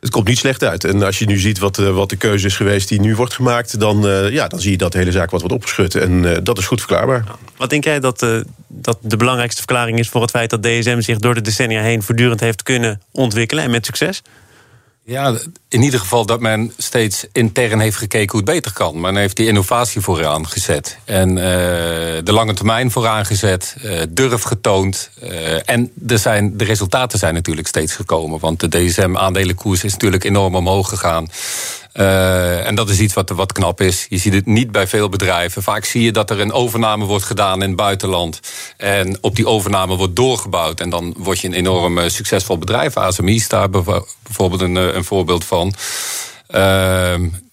Het 0.00 0.10
komt 0.10 0.26
niet 0.26 0.38
slecht 0.38 0.64
uit. 0.64 0.84
En 0.84 1.02
als 1.02 1.18
je 1.18 1.26
nu 1.26 1.38
ziet 1.38 1.58
wat, 1.58 1.78
uh, 1.78 1.90
wat 1.90 2.08
de 2.08 2.16
keuze 2.16 2.46
is 2.46 2.56
geweest 2.56 2.88
die 2.88 3.00
nu 3.00 3.16
wordt 3.16 3.34
gemaakt, 3.34 3.80
dan, 3.80 4.06
uh, 4.06 4.30
ja, 4.30 4.48
dan 4.48 4.60
zie 4.60 4.70
je 4.70 4.76
dat 4.76 4.92
de 4.92 4.98
hele 4.98 5.12
zaak 5.12 5.30
wat 5.30 5.40
wordt 5.40 5.56
opgeschud. 5.56 5.94
En 5.94 6.12
uh, 6.12 6.36
dat 6.42 6.58
is 6.58 6.66
goed 6.66 6.78
verklaarbaar. 6.78 7.24
Wat 7.56 7.70
denk 7.70 7.84
jij 7.84 8.00
dat, 8.00 8.26
dat 8.68 8.98
de 9.00 9.16
belangrijkste 9.16 9.58
verklaring 9.58 9.98
is 9.98 10.08
voor 10.08 10.20
het 10.20 10.30
feit 10.30 10.50
dat 10.50 10.62
DSM 10.62 11.00
zich 11.00 11.18
door 11.18 11.34
de 11.34 11.40
decennia 11.40 11.82
heen 11.82 12.02
voortdurend 12.02 12.40
heeft 12.40 12.62
kunnen 12.62 13.00
ontwikkelen 13.10 13.64
en 13.64 13.70
met 13.70 13.86
succes? 13.86 14.22
Ja, 15.04 15.34
in 15.68 15.82
ieder 15.82 16.00
geval 16.00 16.26
dat 16.26 16.40
men 16.40 16.72
steeds 16.76 17.26
intern 17.32 17.80
heeft 17.80 17.96
gekeken 17.96 18.30
hoe 18.30 18.40
het 18.40 18.50
beter 18.50 18.72
kan. 18.72 19.00
Men 19.00 19.16
heeft 19.16 19.36
die 19.36 19.46
innovatie 19.46 20.00
vooraan 20.00 20.48
gezet. 20.48 20.98
En 21.04 21.28
uh, 21.28 21.36
de 22.24 22.32
lange 22.32 22.54
termijn 22.54 22.90
vooraan 22.90 23.26
gezet. 23.26 23.76
Uh, 23.84 24.02
durf 24.08 24.42
getoond. 24.42 25.10
Uh, 25.22 25.68
en 25.68 25.92
er 26.06 26.18
zijn, 26.18 26.56
de 26.56 26.64
resultaten 26.64 27.18
zijn 27.18 27.34
natuurlijk 27.34 27.66
steeds 27.66 27.94
gekomen. 27.94 28.40
Want 28.40 28.60
de 28.60 28.68
DSM-aandelenkoers 28.68 29.84
is 29.84 29.92
natuurlijk 29.92 30.24
enorm 30.24 30.54
omhoog 30.54 30.88
gegaan. 30.88 31.28
Uh, 31.94 32.66
en 32.66 32.74
dat 32.74 32.88
is 32.88 33.00
iets 33.00 33.14
wat, 33.14 33.30
wat 33.30 33.52
knap 33.52 33.80
is. 33.80 34.06
Je 34.08 34.18
ziet 34.18 34.32
het 34.32 34.46
niet 34.46 34.72
bij 34.72 34.86
veel 34.86 35.08
bedrijven. 35.08 35.62
Vaak 35.62 35.84
zie 35.84 36.02
je 36.02 36.12
dat 36.12 36.30
er 36.30 36.40
een 36.40 36.52
overname 36.52 37.04
wordt 37.04 37.24
gedaan 37.24 37.62
in 37.62 37.68
het 37.68 37.76
buitenland. 37.76 38.40
En 38.76 39.18
op 39.20 39.36
die 39.36 39.46
overname 39.46 39.96
wordt 39.96 40.16
doorgebouwd. 40.16 40.80
En 40.80 40.90
dan 40.90 41.14
word 41.18 41.40
je 41.40 41.48
een 41.48 41.54
enorm 41.54 41.98
uh, 41.98 42.08
succesvol 42.08 42.58
bedrijf. 42.58 42.96
ASMI 42.96 43.34
is 43.34 43.48
daar 43.48 43.70
bijvoorbeeld 43.70 44.60
een, 44.60 44.76
uh, 44.76 44.94
een 44.94 45.04
voorbeeld 45.04 45.44
van. 45.44 45.74
Uh, 46.50 46.58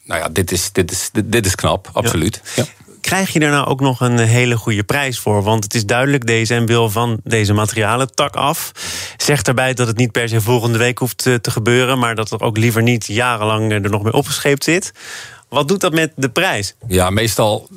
nou 0.03 0.21
ja, 0.21 0.29
dit 0.29 0.51
is, 0.51 0.71
dit 0.71 0.91
is, 0.91 1.09
dit, 1.11 1.31
dit 1.31 1.45
is 1.45 1.55
knap, 1.55 1.89
absoluut. 1.93 2.41
Ja. 2.55 2.63
ja 2.63 2.86
krijg 3.07 3.33
je 3.33 3.39
er 3.39 3.51
nou 3.51 3.67
ook 3.67 3.79
nog 3.79 3.99
een 3.99 4.19
hele 4.19 4.57
goede 4.57 4.83
prijs 4.83 5.19
voor? 5.19 5.43
Want 5.43 5.63
het 5.63 5.73
is 5.73 5.85
duidelijk, 5.85 6.25
DSM 6.25 6.65
wil 6.65 6.89
van 6.89 7.19
deze 7.23 7.53
materialen 7.53 8.15
tak 8.15 8.35
af. 8.35 8.71
Zegt 9.17 9.45
daarbij 9.45 9.73
dat 9.73 9.87
het 9.87 9.97
niet 9.97 10.11
per 10.11 10.29
se 10.29 10.41
volgende 10.41 10.77
week 10.77 10.97
hoeft 10.97 11.17
te, 11.17 11.41
te 11.41 11.51
gebeuren... 11.51 11.99
maar 11.99 12.15
dat 12.15 12.31
er 12.31 12.41
ook 12.41 12.57
liever 12.57 12.81
niet 12.81 13.05
jarenlang 13.05 13.71
er 13.71 13.89
nog 13.89 14.03
mee 14.03 14.13
opgescheept 14.13 14.63
zit. 14.63 14.91
Wat 15.49 15.67
doet 15.67 15.81
dat 15.81 15.93
met 15.93 16.11
de 16.15 16.29
prijs? 16.29 16.75
Ja, 16.87 17.09
meestal 17.09 17.69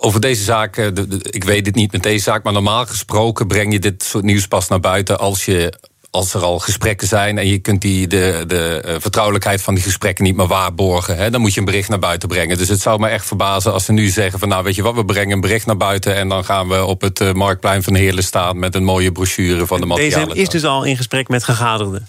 over 0.00 0.20
deze 0.20 0.42
zaak, 0.42 0.76
ik 1.22 1.44
weet 1.44 1.66
het 1.66 1.74
niet 1.74 1.92
met 1.92 2.02
deze 2.02 2.22
zaak, 2.22 2.42
maar 2.42 2.52
normaal 2.52 2.86
gesproken 2.86 3.46
breng 3.46 3.72
je 3.72 3.78
dit 3.78 4.02
soort 4.02 4.24
nieuws 4.24 4.46
pas 4.46 4.68
naar 4.68 4.80
buiten 4.80 5.18
als 5.18 5.44
je 5.44 5.72
als 6.18 6.34
er 6.34 6.42
al 6.42 6.58
gesprekken 6.58 7.08
zijn 7.08 7.38
en 7.38 7.46
je 7.46 7.58
kunt 7.58 7.80
die, 7.80 8.06
de, 8.06 8.44
de 8.46 8.82
uh, 8.86 8.94
vertrouwelijkheid 8.98 9.62
van 9.62 9.74
die 9.74 9.82
gesprekken 9.82 10.24
niet 10.24 10.36
meer 10.36 10.46
waarborgen, 10.46 11.16
hè, 11.16 11.30
dan 11.30 11.40
moet 11.40 11.54
je 11.54 11.60
een 11.60 11.66
bericht 11.66 11.88
naar 11.88 11.98
buiten 11.98 12.28
brengen. 12.28 12.58
Dus 12.58 12.68
het 12.68 12.80
zou 12.80 13.00
me 13.00 13.08
echt 13.08 13.26
verbazen 13.26 13.72
als 13.72 13.84
ze 13.84 13.92
nu 13.92 14.08
zeggen 14.08 14.38
van 14.38 14.48
nou 14.48 14.64
weet 14.64 14.74
je 14.74 14.82
wat, 14.82 14.94
we 14.94 15.04
brengen 15.04 15.32
een 15.32 15.40
bericht 15.40 15.66
naar 15.66 15.76
buiten 15.76 16.14
en 16.14 16.28
dan 16.28 16.44
gaan 16.44 16.68
we 16.68 16.84
op 16.84 17.00
het 17.00 17.20
uh, 17.20 17.32
Marktplein 17.32 17.82
van 17.82 17.94
Heerlen 17.94 18.24
staan 18.24 18.58
met 18.58 18.74
een 18.74 18.84
mooie 18.84 19.12
brochure 19.12 19.66
van 19.66 19.80
de 19.80 19.86
materialen. 19.86 20.28
Deze 20.28 20.40
is 20.40 20.48
dus 20.48 20.64
al 20.64 20.84
in 20.84 20.96
gesprek 20.96 21.28
met 21.28 21.44
gegadigden. 21.44 22.08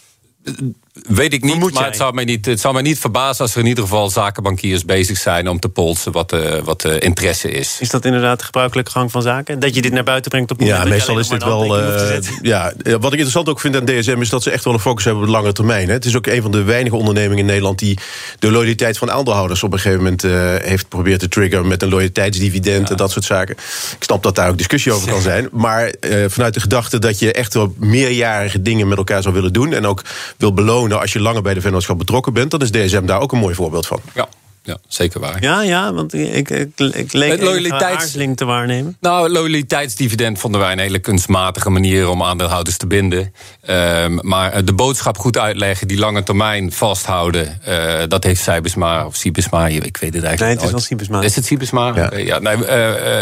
Weet 0.94 1.33
ik 1.33 1.44
niet, 1.44 1.74
maar 1.74 1.86
het 1.86 1.95
zou, 1.95 2.13
mij 2.13 2.24
niet, 2.24 2.45
het 2.45 2.59
zou 2.59 2.74
mij 2.74 2.83
niet 2.83 3.00
verbazen 3.00 3.41
als 3.41 3.53
er 3.53 3.59
in 3.59 3.65
ieder 3.65 3.83
geval 3.83 4.09
zakenbankiers 4.09 4.86
bezig 4.86 5.18
zijn 5.18 5.50
om 5.50 5.59
te 5.59 5.69
polsen 5.69 6.12
wat, 6.12 6.33
uh, 6.33 6.57
wat 6.63 6.81
de 6.81 7.00
interesse 7.00 7.51
is. 7.51 7.77
Is 7.80 7.89
dat 7.89 8.06
inderdaad 8.06 8.39
de 8.39 8.45
gebruikelijke 8.45 8.91
gang 8.91 9.12
van 9.12 9.21
zaken? 9.21 9.59
Dat 9.59 9.75
je 9.75 9.81
dit 9.81 9.91
naar 9.91 10.03
buiten 10.03 10.31
brengt 10.31 10.51
op 10.51 10.62
Ja, 10.62 10.83
meestal 10.83 11.19
is 11.19 11.27
dit 11.27 11.44
wel. 11.44 11.80
Uh, 11.80 12.18
ja, 12.41 12.74
wat 12.83 13.06
ik 13.06 13.12
interessant 13.12 13.50
ook 13.50 13.59
vind 13.59 13.75
aan 13.75 13.86
DSM 13.86 14.21
is 14.21 14.30
dat 14.30 14.44
ze 14.44 14.51
echt 14.51 14.63
wel 14.63 14.74
een 14.74 14.80
focus 14.80 15.03
hebben 15.03 15.24
op 15.24 15.30
de 15.30 15.36
lange 15.36 15.51
termijn. 15.51 15.88
Hè. 15.88 15.94
Het 15.94 16.06
is 16.06 16.15
ook 16.15 16.27
een 16.27 16.41
van 16.41 16.51
de 16.51 16.63
weinige 16.63 16.95
ondernemingen 16.95 17.38
in 17.38 17.45
Nederland 17.45 17.80
die 17.80 18.00
de 18.39 18.51
loyaliteit 18.51 18.97
van 18.97 19.12
aandeelhouders 19.12 19.63
op 19.63 19.74
een 19.74 19.80
gegeven 19.80 20.03
moment 20.03 20.24
uh, 20.24 20.56
heeft 20.56 20.81
geprobeerd 20.81 21.19
te 21.19 21.27
triggeren 21.27 21.68
met 21.68 21.81
een 21.81 21.89
loyaliteitsdividend 21.89 22.85
ja. 22.85 22.92
en 22.92 22.97
dat 22.97 23.12
soort 23.12 23.25
zaken. 23.25 23.56
Ik 23.97 24.04
snap 24.04 24.23
dat 24.23 24.35
daar 24.35 24.49
ook 24.49 24.57
discussie 24.57 24.92
over 24.92 25.09
kan 25.09 25.21
zijn. 25.31 25.49
Maar 25.52 25.94
vanuit 26.28 26.54
de 26.54 26.59
gedachte 26.59 26.99
dat 26.99 27.19
je 27.19 27.33
echt 27.33 27.54
wel 27.54 27.73
meerjarige 27.78 28.61
dingen 28.61 28.87
met 28.87 28.97
elkaar 28.97 29.21
zou 29.21 29.33
willen 29.33 29.54
doen 29.54 29.73
en 29.73 29.85
ook 29.85 30.02
wil 30.37 30.54
belonen 30.54 30.89
nou, 30.90 31.02
als 31.02 31.14
je 31.14 31.22
langer 31.22 31.42
bij 31.42 31.54
de 31.54 31.62
vennootschap 31.62 31.98
betrokken 31.98 32.34
bent, 32.34 32.52
dan 32.52 32.62
is 32.62 32.72
DSM 32.72 33.06
daar 33.06 33.19
ook 33.19 33.31
een 33.31 33.40
mooi 33.40 33.56
voorbeeld 33.56 33.88
van. 33.88 34.00
Ja. 34.14 34.28
Ja, 34.63 34.78
zeker 34.87 35.19
waar. 35.19 35.42
Ja, 35.42 35.61
ja, 35.61 35.94
want 35.94 36.13
ik, 36.13 36.49
ik, 36.49 36.69
ik 36.78 37.13
leek 37.13 37.31
het 37.31 37.42
loyaliteits... 37.42 38.11
te 38.35 38.45
waarnemen. 38.45 38.97
Nou, 38.99 39.30
loyaliteitsdividend 39.30 40.39
vonden 40.39 40.61
wij 40.61 40.71
een 40.71 40.80
hele 40.80 40.99
kunstmatige 40.99 41.69
manier 41.69 42.09
om 42.09 42.23
aandeelhouders 42.23 42.78
te 42.78 42.87
binden. 42.87 43.33
Um, 43.69 44.19
maar 44.21 44.66
de 44.66 44.73
boodschap 44.73 45.18
goed 45.18 45.37
uitleggen, 45.37 45.87
die 45.87 45.97
lange 45.97 46.23
termijn 46.23 46.71
vasthouden, 46.71 47.61
uh, 47.68 48.01
dat 48.07 48.23
heeft 48.23 48.42
Cybisma 48.42 49.06
of 49.06 49.16
Cibisma, 49.16 49.68
ik 49.68 49.97
weet 49.97 50.13
het 50.13 50.23
eigenlijk 50.23 50.39
Nee, 50.39 50.49
het 50.49 50.63
is 50.63 50.71
wel 50.71 50.80
Cibisma. 50.80 51.21
Is 51.21 51.35
het 51.35 51.45
Cibisma? 51.45 51.95
Ja. 51.95 52.18
ja 52.18 52.39
nee, 52.39 52.57
uh, 52.57 52.63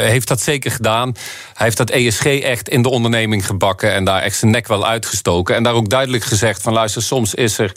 heeft 0.09 0.27
dat 0.27 0.41
zeker 0.41 0.71
gedaan. 0.71 1.15
Hij 1.53 1.65
heeft 1.65 1.77
dat 1.77 1.89
ESG 1.89 2.25
echt 2.25 2.69
in 2.69 2.81
de 2.81 2.89
onderneming 2.89 3.45
gebakken 3.45 3.93
en 3.93 4.05
daar 4.05 4.21
echt 4.21 4.37
zijn 4.37 4.51
nek 4.51 4.67
wel 4.67 4.87
uitgestoken. 4.87 5.55
En 5.55 5.63
daar 5.63 5.73
ook 5.73 5.89
duidelijk 5.89 6.23
gezegd 6.23 6.61
van 6.61 6.73
luister, 6.73 7.01
soms 7.01 7.33
is 7.33 7.57
er 7.57 7.71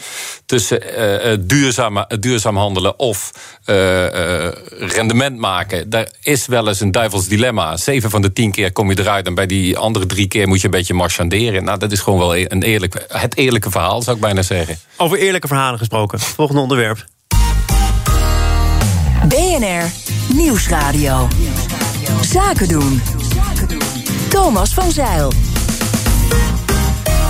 tussen 0.47 0.83
uh, 0.99 1.37
duurzaam, 1.41 2.05
duurzaam 2.21 2.57
handelen 2.57 2.99
of 2.99 3.31
uh, 3.67 4.05
uh, 4.05 4.49
rendement 4.79 5.39
maken. 5.39 5.91
Daar 5.91 6.09
is 6.23 6.47
wel 6.47 6.69
eens 6.69 6.81
een 6.81 6.91
duivels 6.91 7.29
dilemma. 7.29 7.77
Zeven 7.77 8.11
van 8.11 8.23
de 8.23 8.33
tien 8.33 8.51
keer 8.51 8.73
kom 8.73 8.91
je 8.91 8.99
eruit 8.99 9.27
en 9.27 9.35
bij 9.35 9.47
die 9.47 9.79
andere 9.79 10.07
drie 10.07 10.29
keer 10.29 10.49
moet 10.49 10.59
je 10.59 10.65
een 10.65 10.71
beetje 10.71 10.95
marchanderen. 10.95 11.65
Nou, 11.65 11.79
dat 11.79 11.93
is 11.93 12.01
gewoon 12.01 12.19
wel 12.19 12.37
een 12.37 12.63
eerlijk, 12.63 13.07
het 13.09 13.37
eerlijke 13.37 13.71
verhaal, 13.71 14.03
zou 14.03 14.17
ik 14.17 14.23
bijna 14.23 14.43
zeggen. 14.43 14.79
Over 14.97 15.19
eerlijke 15.19 15.47
verhalen 15.47 15.79
gesproken. 15.79 16.21
Volgende 16.21 16.61
onderwerp. 16.61 17.05
BNR 19.29 19.91
Nieuwsradio. 20.35 21.29
Zaken 22.21 22.69
doen. 22.69 23.03
Thomas 24.29 24.75
van 24.75 24.91
Zeil. 24.91 25.50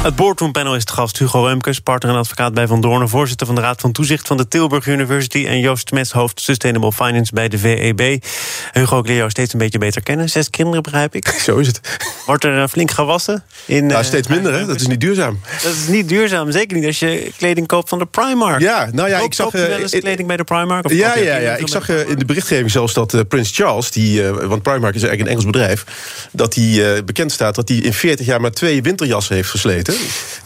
Het 0.03 0.17
boardroompanel 0.17 0.75
is 0.77 0.85
te 0.85 0.93
gast 0.93 1.19
Hugo 1.19 1.45
Remkes, 1.47 1.81
partner 1.81 2.13
en 2.13 2.19
advocaat 2.19 2.55
bij 2.55 2.67
Van 2.67 2.81
Doornen... 2.81 3.09
voorzitter 3.09 3.47
van 3.47 3.55
de 3.55 3.61
Raad 3.61 3.81
van 3.81 3.93
Toezicht 3.93 4.27
van 4.27 4.37
de 4.37 4.49
Tilburg 4.49 4.87
University... 4.87 5.47
en 5.47 5.61
Joost 5.61 5.89
Smets, 5.89 6.11
hoofd 6.13 6.41
Sustainable 6.41 6.93
Finance 6.93 7.35
bij 7.35 7.49
de 7.49 7.59
VEB. 7.59 8.25
Hugo, 8.73 8.99
ik 8.99 9.07
leer 9.07 9.17
jou 9.17 9.31
steeds 9.31 9.53
een 9.53 9.59
beetje 9.59 9.79
beter 9.79 10.03
kennen. 10.03 10.29
Zes 10.29 10.51
kinderen, 10.51 10.83
begrijp 10.83 11.15
ik. 11.15 11.29
Zo 11.29 11.57
is 11.57 11.67
het. 11.67 11.81
Wordt 12.27 12.45
er 12.45 12.63
eh, 12.63 12.69
flink 12.69 12.91
gewassen? 12.91 13.45
In, 13.67 13.87
Nou, 13.87 14.01
eh, 14.01 14.07
steeds 14.07 14.29
minder, 14.29 14.53
hè? 14.53 14.67
Dat 14.67 14.81
is 14.81 14.87
niet 14.87 15.01
duurzaam. 15.01 15.41
Dat 15.63 15.73
is 15.73 15.87
niet 15.87 16.09
duurzaam, 16.09 16.51
zeker 16.51 16.77
niet 16.77 16.87
als 16.87 16.99
je 16.99 17.33
kleding 17.37 17.67
koopt 17.67 17.89
van 17.89 17.99
de 17.99 18.07
Primark. 18.07 18.61
Ja, 18.61 18.89
nou 18.93 19.09
ja, 19.09 19.17
Koop- 19.19 19.27
ik 19.27 19.35
zag... 19.35 19.45
koop 19.47 19.55
je 19.55 19.67
wel 19.67 19.77
eh, 19.77 19.83
eens 19.83 19.93
in- 19.93 20.01
kleding 20.01 20.29
bij 20.29 20.37
de 20.37 20.45
Primark? 20.45 20.85
Of 20.85 20.93
Ja, 20.93 21.17
ja, 21.17 21.37
ja. 21.37 21.57
Ik 21.57 21.69
zag 21.69 21.89
eh, 21.89 22.09
in 22.09 22.19
de 22.19 22.25
berichtgeving 22.25 22.71
zelfs 22.71 22.95
dat 22.95 23.15
eh, 23.15 23.21
Prins 23.29 23.51
Charles, 23.53 23.91
die, 23.91 24.23
want 24.23 24.63
Primark 24.63 24.95
is 24.95 25.03
eigenlijk 25.03 25.21
een 25.21 25.29
Engels 25.29 25.45
bedrijf, 25.45 25.85
dat 26.33 26.55
hij 26.55 27.05
bekend 27.05 27.33
staat 27.33 27.55
dat 27.55 27.69
hij 27.69 27.79
in 27.79 27.93
40 27.93 28.27
jaar 28.27 28.41
maar 28.41 28.51
twee 28.53 28.83
winterjassen 28.83 29.35
heeft 29.35 29.49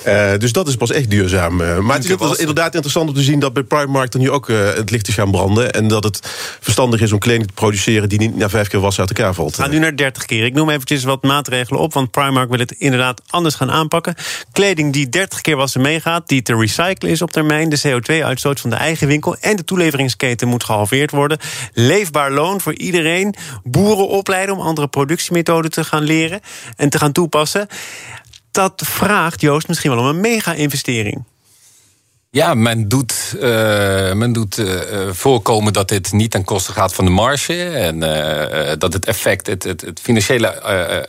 Eh, 0.04 0.30
dus 0.38 0.52
dat 0.52 0.68
is 0.68 0.76
pas 0.76 0.90
echt 0.90 1.10
duurzaam. 1.10 1.60
eh. 1.60 1.78
maar 1.78 1.96
het 1.96 2.04
is 2.04 2.12
ook 2.12 2.36
inderdaad 2.36 2.74
interessant 2.74 3.08
om 3.08 3.14
te 3.14 3.22
zien 3.22 3.38
dat 3.38 3.52
bij 3.52 3.62
Primark 3.62 4.12
er 4.12 4.18
nu 4.18 4.30
ook 4.30 4.48
eh, 4.48 4.74
het 4.74 4.90
licht 4.90 5.08
is 5.08 5.14
gaan 5.14 5.30
branden. 5.30 5.72
En 5.72 5.88
dat 5.88 6.04
het 6.04 6.20
verstandig 6.60 7.00
is 7.00 7.12
om 7.12 7.18
kleding 7.18 7.46
te 7.46 7.52
produceren 7.52 8.08
die 8.08 8.18
niet 8.18 8.36
na 8.36 8.48
vijf 8.48 8.68
keer 8.68 8.80
wassen 8.80 9.06
uit 9.08 9.18
elkaar 9.18 9.34
valt. 9.34 9.54
Gaan 9.54 9.70
nu 9.70 9.78
naar 9.78 9.96
30 9.96 10.24
keer. 10.24 10.44
Ik 10.44 10.54
noem 10.54 10.70
eventjes 10.70 11.04
wat 11.04 11.22
maatregelen 11.22 11.80
op, 11.80 11.92
want 11.92 12.10
Primark 12.10 12.50
wil 12.50 12.58
het 12.58 12.72
inderdaad 12.72 13.22
anders 13.26 13.54
gaan 13.54 13.70
aanpakken. 13.70 14.14
Kleding 14.52 14.92
die 14.92 15.08
30 15.08 15.40
keer 15.40 15.56
wassen 15.56 15.80
meegaat, 15.80 16.28
die 16.28 16.42
te 16.42 16.56
recyclen 16.56 17.10
is 17.10 17.22
op 17.22 17.30
termijn. 17.30 17.68
De 17.68 17.80
CO2-uitstoot 17.88 18.60
van 18.60 18.70
de 18.70 18.76
eigen 18.76 19.06
winkel 19.06 19.36
en 19.40 19.56
de 19.56 19.64
toeleveringsketen 19.64 20.48
moet 20.48 20.64
gehalveerd 20.64 21.10
worden. 21.10 21.38
Leefbaar 21.72 22.30
loon 22.30 22.60
voor 22.60 22.74
iedereen. 22.74 23.34
Boeren 23.62 24.08
opleiden 24.08 24.54
om 24.54 24.60
andere 24.60 24.88
productiemethoden 24.88 25.70
te 25.70 25.84
gaan 25.84 26.02
leren 26.02 26.40
en 26.76 26.88
te 26.88 26.98
gaan 26.98 27.12
toepassen. 27.12 27.66
Dat 28.54 28.82
vraagt 28.84 29.40
Joost 29.40 29.68
misschien 29.68 29.90
wel 29.90 30.00
om 30.00 30.06
een 30.06 30.20
mega-investering. 30.20 31.24
Ja, 32.30 32.54
men 32.54 32.88
doet, 32.88 33.36
eh, 33.40 34.12
men 34.12 34.32
doet 34.32 34.58
eh, 34.58 35.02
eh, 35.02 35.14
voorkomen 35.14 35.72
dat 35.72 35.88
dit 35.88 36.12
niet 36.12 36.30
ten 36.30 36.44
koste 36.44 36.72
gaat 36.72 36.94
van 36.94 37.04
de 37.04 37.10
marge. 37.10 37.64
En 37.64 37.98
dat 38.78 38.92
het 38.92 39.06
effect, 39.06 39.46
het, 39.46 39.62
het, 39.62 39.80
het 39.80 40.00
financiële 40.00 40.48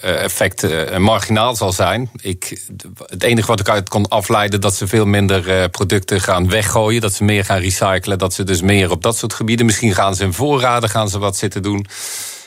effect 0.02 0.68
marginaal 0.98 1.56
zal 1.56 1.74
zijn. 1.74 2.10
Ik, 2.22 2.62
het 3.06 3.24
enige 3.24 3.48
wat 3.48 3.60
ik 3.60 3.70
uit 3.70 3.90
kon 3.90 4.08
afleiden, 4.08 4.62
dat 4.62 4.76
ze 4.76 4.88
veel 4.88 5.06
minder 5.06 5.70
producten 5.70 6.22
gaan 6.22 6.50
weggooien. 6.50 7.02
Dat 7.02 7.14
ze 7.14 7.24
meer 7.24 7.46
gaan 7.46 7.60
recyclen. 7.60 8.18
Dat 8.18 8.34
ze 8.34 8.44
dus 8.44 8.62
meer 8.62 8.92
op 8.92 9.02
dat 9.02 9.18
soort 9.18 9.34
gebieden. 9.34 9.66
Misschien 9.66 9.94
gaan 9.94 10.16
ze 10.16 10.24
in 10.24 10.34
voorraden 10.34 10.90
gaan 10.90 11.10
ze 11.10 11.20
wat 11.20 11.38
zitten 11.38 11.62
doen. 11.62 11.86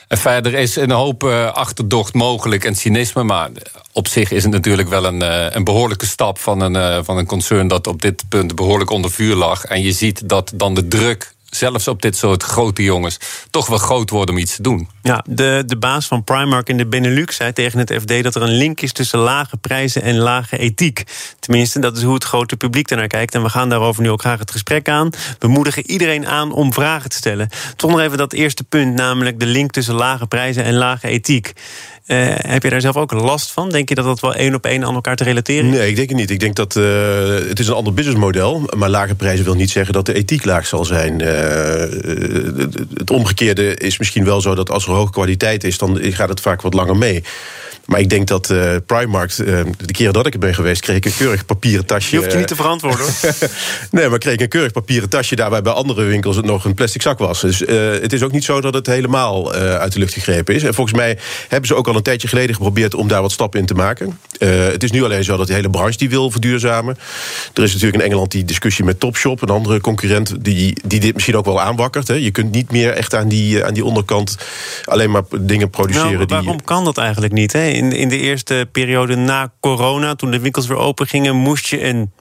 Verder 0.08 0.54
is 0.54 0.76
een 0.76 0.90
hoop 0.90 1.24
eh, 1.24 1.52
achterdocht 1.52 2.14
mogelijk 2.14 2.64
en 2.64 2.74
cynisme. 2.74 3.22
Maar 3.22 3.50
op 3.92 4.08
zich 4.08 4.30
is 4.30 4.42
het 4.42 4.52
natuurlijk 4.52 4.88
wel 4.88 5.04
een, 5.04 5.22
eh, 5.22 5.46
een 5.50 5.64
behoorlijke 5.64 6.06
stap 6.06 6.38
van 6.38 6.60
een, 6.60 6.76
eh, 6.76 6.98
van 7.02 7.16
een 7.16 7.26
concern 7.26 7.68
dat 7.68 7.86
op 7.86 8.02
dit 8.02 8.24
punt 8.28 8.54
behoorlijk 8.54 8.90
onder 8.90 9.10
vuur 9.10 9.34
lag. 9.34 9.64
En 9.64 9.82
je 9.82 9.92
ziet 9.92 10.28
dat 10.28 10.52
dan 10.54 10.74
de 10.74 10.88
druk, 10.88 11.34
zelfs 11.50 11.88
op 11.88 12.02
dit 12.02 12.16
soort 12.16 12.42
grote 12.42 12.82
jongens, 12.82 13.18
toch 13.50 13.66
wel 13.66 13.78
groot 13.78 14.10
wordt 14.10 14.30
om 14.30 14.38
iets 14.38 14.56
te 14.56 14.62
doen. 14.62 14.88
Ja, 15.02 15.24
de, 15.28 15.62
de 15.66 15.76
baas 15.76 16.06
van 16.06 16.24
Primark 16.24 16.68
in 16.68 16.76
de 16.76 16.86
Benelux 16.86 17.36
zei 17.36 17.52
tegen 17.52 17.78
het 17.78 17.92
FD 17.92 18.22
dat 18.22 18.34
er 18.34 18.42
een 18.42 18.56
link 18.56 18.80
is 18.80 18.92
tussen 18.92 19.18
lage 19.18 19.56
prijzen 19.56 20.02
en 20.02 20.18
lage 20.18 20.58
ethiek. 20.58 21.02
Tenminste, 21.40 21.78
dat 21.78 21.96
is 21.96 22.02
hoe 22.02 22.14
het 22.14 22.24
grote 22.24 22.56
publiek 22.56 22.90
ernaar 22.90 23.06
kijkt. 23.06 23.34
En 23.34 23.42
we 23.42 23.48
gaan 23.48 23.68
daarover 23.68 24.02
nu 24.02 24.10
ook 24.10 24.20
graag 24.20 24.38
het 24.38 24.50
gesprek 24.50 24.88
aan. 24.88 25.10
We 25.38 25.48
moedigen 25.48 25.90
iedereen 25.90 26.26
aan 26.26 26.52
om 26.52 26.72
vragen 26.72 27.10
te 27.10 27.16
stellen. 27.16 27.48
Toch 27.76 27.90
nog 27.90 28.00
even 28.00 28.18
dat 28.18 28.32
eerste 28.32 28.64
punt, 28.64 28.94
namelijk 28.94 29.40
de 29.40 29.46
link 29.46 29.70
tussen 29.70 29.94
lage 29.94 30.26
prijzen 30.26 30.64
en 30.64 30.74
lage 30.74 31.08
ethiek. 31.08 31.52
Eh, 32.08 32.34
heb 32.36 32.62
je 32.62 32.70
daar 32.70 32.80
zelf 32.80 32.96
ook 32.96 33.12
last 33.12 33.52
van? 33.52 33.68
Denk 33.70 33.88
je 33.88 33.94
dat 33.94 34.04
dat 34.04 34.20
wel 34.20 34.34
één 34.34 34.54
op 34.54 34.66
één 34.66 34.84
aan 34.84 34.94
elkaar 34.94 35.16
te 35.16 35.24
relateren 35.24 35.70
is? 35.70 35.78
Nee, 35.78 35.88
ik 35.88 35.96
denk 35.96 36.08
het 36.08 36.18
niet. 36.18 36.30
Ik 36.30 36.40
denk 36.40 36.54
dat 36.54 36.76
eh, 36.76 36.84
het 37.48 37.58
is 37.58 37.68
een 37.68 37.74
ander 37.74 37.94
businessmodel. 37.94 38.62
Maar 38.76 38.88
lage 38.88 39.14
prijzen 39.14 39.44
wil 39.44 39.54
niet 39.54 39.70
zeggen 39.70 39.94
dat 39.94 40.06
de 40.06 40.14
ethiek 40.14 40.44
laag 40.44 40.66
zal 40.66 40.84
zijn. 40.84 41.20
Eh, 41.20 41.30
het 42.94 43.10
omgekeerde 43.10 43.74
is 43.74 43.98
misschien 43.98 44.24
wel 44.24 44.40
zo 44.40 44.54
dat 44.54 44.70
als 44.70 44.86
er 44.86 44.92
hoge 44.92 45.12
kwaliteit 45.12 45.64
is, 45.64 45.78
dan 45.78 45.98
gaat 46.02 46.28
het 46.28 46.40
vaak 46.40 46.62
wat 46.62 46.74
langer 46.74 46.96
mee. 46.96 47.24
Maar 47.88 48.00
ik 48.00 48.10
denk 48.10 48.26
dat 48.26 48.50
eh 48.50 48.74
Primark, 48.86 49.30
eh, 49.30 49.60
de 49.76 49.92
keren 49.92 50.12
dat 50.12 50.26
ik 50.26 50.32
er 50.32 50.38
ben 50.38 50.54
geweest, 50.54 50.80
kreeg 50.80 50.96
ik 50.96 51.04
een 51.04 51.16
keurig 51.16 51.44
papieren 51.44 51.86
tasje. 51.86 52.10
Je 52.10 52.16
hoeft 52.16 52.32
je 52.32 52.38
niet 52.38 52.48
te 52.48 52.56
verantwoorden. 52.56 53.00
hoor. 53.00 53.34
nee, 53.90 54.08
maar 54.08 54.18
kreeg 54.18 54.34
ik 54.34 54.40
een 54.40 54.48
keurig 54.48 54.72
papieren 54.72 55.08
tasje 55.08 55.36
daarbij 55.36 55.62
bij 55.62 55.72
andere 55.72 56.04
winkels 56.04 56.36
het 56.36 56.44
nog 56.44 56.64
een 56.64 56.74
plastic 56.74 57.02
zak 57.02 57.18
was. 57.18 57.40
Dus 57.40 57.64
eh, 57.64 57.90
het 57.90 58.12
is 58.12 58.22
ook 58.22 58.32
niet 58.32 58.44
zo 58.44 58.60
dat 58.60 58.74
het 58.74 58.86
helemaal 58.86 59.54
eh, 59.54 59.74
uit 59.74 59.92
de 59.92 59.98
lucht 59.98 60.12
gegrepen 60.12 60.54
is. 60.54 60.62
En 60.62 60.74
volgens 60.74 60.96
mij 60.96 61.18
hebben 61.48 61.68
ze 61.68 61.74
ook 61.74 61.88
al 61.88 61.96
een 61.96 62.02
tijdje 62.02 62.28
geleden 62.28 62.54
geprobeerd 62.54 62.94
om 62.94 63.08
daar 63.08 63.22
wat 63.22 63.32
stappen 63.32 63.60
in 63.60 63.66
te 63.66 63.74
maken. 63.74 64.18
Eh, 64.38 64.48
het 64.66 64.82
is 64.82 64.90
nu 64.90 65.04
alleen 65.04 65.24
zo 65.24 65.36
dat 65.36 65.46
de 65.46 65.54
hele 65.54 65.70
branche 65.70 65.98
die 65.98 66.08
wil 66.08 66.30
verduurzamen. 66.30 66.98
Er 67.54 67.62
is 67.62 67.72
natuurlijk 67.72 68.02
in 68.02 68.08
Engeland 68.08 68.30
die 68.30 68.44
discussie 68.44 68.84
met 68.84 69.00
Topshop, 69.00 69.42
een 69.42 69.48
andere 69.48 69.80
concurrent, 69.80 70.44
die, 70.44 70.80
die 70.86 71.00
dit 71.00 71.14
misschien 71.14 71.36
ook 71.36 71.44
wel 71.44 71.60
aanwakkert. 71.60 72.08
Hè. 72.08 72.14
Je 72.14 72.30
kunt 72.30 72.50
niet 72.50 72.70
meer 72.70 72.92
echt 72.92 73.14
aan 73.14 73.28
die, 73.28 73.64
aan 73.64 73.74
die 73.74 73.84
onderkant 73.84 74.36
alleen 74.84 75.10
maar 75.10 75.22
dingen 75.40 75.70
produceren 75.70 76.10
Nou, 76.10 76.26
die. 76.26 76.36
waarom 76.36 76.64
kan 76.64 76.84
dat 76.84 76.98
eigenlijk 76.98 77.32
niet? 77.32 77.52
Hè? 77.52 77.77
In, 77.78 77.92
in 77.92 78.08
de 78.08 78.18
eerste 78.18 78.68
periode 78.72 79.16
na 79.16 79.52
corona, 79.60 80.14
toen 80.14 80.30
de 80.30 80.40
winkels 80.40 80.66
weer 80.66 80.76
open 80.76 81.06
gingen, 81.06 81.36
moest 81.36 81.66
je 81.66 81.84
een 81.84 82.12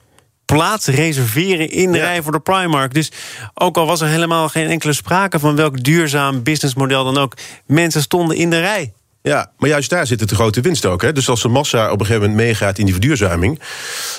plaats 0.44 0.86
reserveren 0.86 1.70
in 1.70 1.92
de 1.92 1.98
Ja. 1.98 2.04
rij 2.04 2.22
voor 2.22 2.32
de 2.32 2.40
Primark. 2.40 2.94
Dus 2.94 3.12
ook 3.54 3.76
al 3.76 3.86
was 3.86 4.00
er 4.00 4.08
helemaal 4.08 4.48
geen 4.48 4.66
enkele 4.68 4.92
sprake 4.92 5.38
van 5.38 5.56
welk 5.56 5.82
duurzaam 5.84 6.42
businessmodel 6.42 7.04
dan 7.04 7.16
ook, 7.18 7.34
mensen 7.66 8.02
stonden 8.02 8.36
in 8.36 8.50
de 8.50 8.60
rij. 8.60 8.92
Ja, 9.28 9.50
maar 9.58 9.68
juist 9.68 9.90
daar 9.90 10.06
zit 10.06 10.20
het 10.20 10.28
de 10.28 10.34
grote 10.34 10.60
winst 10.60 10.86
ook. 10.86 11.02
Hè? 11.02 11.12
Dus 11.12 11.28
als 11.28 11.42
de 11.42 11.48
massa 11.48 11.90
op 11.90 12.00
een 12.00 12.06
gegeven 12.06 12.28
moment 12.28 12.46
meegaat 12.46 12.78
in 12.78 12.84
die 12.84 12.94
verduurzaming... 12.94 13.60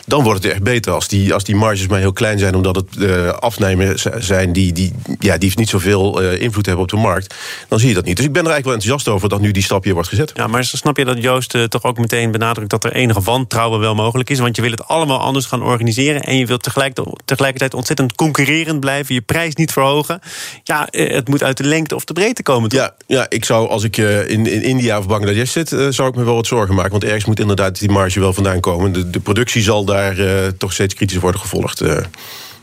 dan 0.05 0.23
wordt 0.23 0.43
het 0.43 0.51
echt 0.51 0.63
beter. 0.63 0.91
Als 0.93 1.07
die, 1.07 1.33
als 1.33 1.43
die 1.43 1.55
marges 1.55 1.87
maar 1.87 1.99
heel 1.99 2.13
klein 2.13 2.39
zijn... 2.39 2.55
omdat 2.55 2.75
het 2.75 2.97
eh 2.97 3.27
afnemers 3.29 4.05
zijn 4.19 4.53
die, 4.53 4.73
die, 4.73 4.93
ja, 5.19 5.37
die 5.37 5.51
niet 5.55 5.69
zoveel 5.69 6.21
eh, 6.21 6.41
invloed 6.41 6.65
hebben 6.65 6.83
op 6.83 6.89
de 6.89 6.97
markt... 6.97 7.35
dan 7.67 7.79
zie 7.79 7.87
je 7.87 7.93
dat 7.93 8.05
niet. 8.05 8.15
Dus 8.15 8.25
ik 8.25 8.31
ben 8.31 8.43
er 8.43 8.51
eigenlijk 8.51 8.79
wel 8.79 8.87
enthousiast 8.87 9.15
over... 9.15 9.29
dat 9.29 9.41
nu 9.41 9.51
die 9.51 9.63
stap 9.63 9.83
hier 9.83 9.93
wordt 9.93 10.09
gezet. 10.09 10.31
Ja, 10.35 10.47
maar 10.47 10.63
snap 10.63 10.97
je 10.97 11.05
dat 11.05 11.21
Joost 11.21 11.55
eh, 11.55 11.63
toch 11.63 11.83
ook 11.83 11.97
meteen 11.97 12.31
benadrukt 12.31 12.69
dat 12.69 12.83
er 12.83 12.93
enige 12.93 13.21
wantrouwen 13.21 13.79
wel 13.79 13.95
mogelijk 13.95 14.29
is? 14.29 14.39
Want 14.39 14.55
je 14.55 14.61
wil 14.61 14.71
het 14.71 14.87
allemaal 14.87 15.19
anders 15.19 15.45
gaan 15.45 15.63
organiseren 15.63 16.21
en 16.21 16.37
je 16.37 16.45
wilt 16.45 16.63
tegelijk, 16.63 16.97
tegelijkertijd 17.25 17.73
ontzettend 17.73 18.15
concurrerend 18.15 18.79
blijven, 18.79 19.13
je 19.13 19.21
prijs 19.21 19.55
niet 19.55 19.71
verhogen. 19.71 20.19
Ja, 20.63 20.87
het 20.91 21.27
moet 21.27 21.43
uit 21.43 21.57
de 21.57 21.63
lengte 21.63 21.95
of 21.95 22.05
de 22.05 22.13
breedte 22.13 22.43
komen. 22.43 22.69
toch? 22.69 22.79
Ja, 22.79 22.93
ja 23.07 23.25
ik 23.29 23.45
zou 23.45 23.69
als 23.69 23.83
ik 23.83 23.97
in, 23.97 24.45
in 24.45 24.63
India 24.63 24.98
of 24.99 25.07
Bangladesh 25.07 25.51
zit... 25.51 25.71
eh, 25.71 25.87
zou 25.89 26.09
ik 26.09 26.15
me 26.15 26.23
wel 26.23 26.35
wat 26.35 26.47
zorgen 26.47 26.75
maken. 26.75 26.91
Want 26.91 27.03
ergens 27.03 27.25
moet 27.25 27.39
inderdaad 27.39 27.79
die 27.79 27.89
marge 27.91 28.19
wel 28.19 28.33
vandaan 28.33 28.59
komen. 28.59 28.91
De, 28.91 29.09
de 29.09 29.19
productie 29.19 29.61
zal 29.61 29.85
daar 29.85 30.17
eh, 30.19 30.47
toch 30.57 30.73
steeds 30.73 30.93
kritisch 30.93 31.17
worden 31.17 31.41
gevolgd. 31.41 31.81
eh. 31.81 31.97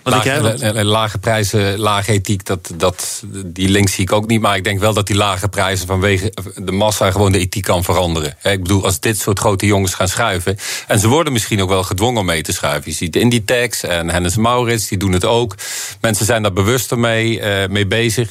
Wat 0.03 0.15
denk 0.15 0.25
jij? 0.25 0.41
Lage, 0.43 0.59
la- 0.65 0.73
la- 0.73 0.85
lage 0.85 1.19
prijzen, 1.19 1.79
lage 1.79 2.13
ethiek, 2.13 2.45
dat, 2.45 2.71
dat, 2.77 3.23
die 3.45 3.69
link 3.69 3.89
zie 3.89 4.03
ik 4.05 4.13
ook 4.13 4.27
niet. 4.27 4.41
Maar 4.41 4.57
ik 4.57 4.65
denk 4.65 4.81
wel 4.81 4.95
dat 4.95 5.07
die 5.07 5.17
lage 5.17 5.49
prijzen 5.49 5.87
vanwege 5.87 6.33
de 6.57 6.73
massa 6.73 7.11
gewoon 7.11 7.33
de 7.33 7.39
ethiek 7.39 7.63
kan 7.65 7.85
veranderen. 7.85 8.35
Hè, 8.39 8.51
Ik 8.51 8.63
bedoel, 8.63 8.85
als 8.85 9.01
dit 9.01 9.19
soort 9.19 9.39
grote 9.39 9.67
jongens 9.67 9.95
gaan 9.95 10.09
schuiven. 10.09 10.57
En 10.87 10.99
ze 10.99 11.09
worden 11.09 11.33
misschien 11.33 11.63
ook 11.63 11.69
wel 11.69 11.83
gedwongen 11.83 12.21
om 12.21 12.27
mee 12.27 12.43
te 12.43 12.53
schuiven. 12.53 12.91
Je 12.91 12.97
ziet 12.97 13.17
Inditex 13.17 13.83
en 13.83 14.11
Hennis 14.11 14.37
Maurits, 14.37 14.89
die 14.89 14.99
doen 14.99 15.13
het 15.13 15.25
ook. 15.25 15.55
Mensen 16.01 16.27
zijn 16.27 16.43
daar 16.43 16.53
bewuster 16.53 16.99
mee, 16.99 17.41
eh, 17.41 17.69
mee 17.69 17.87
bezig. 17.87 18.31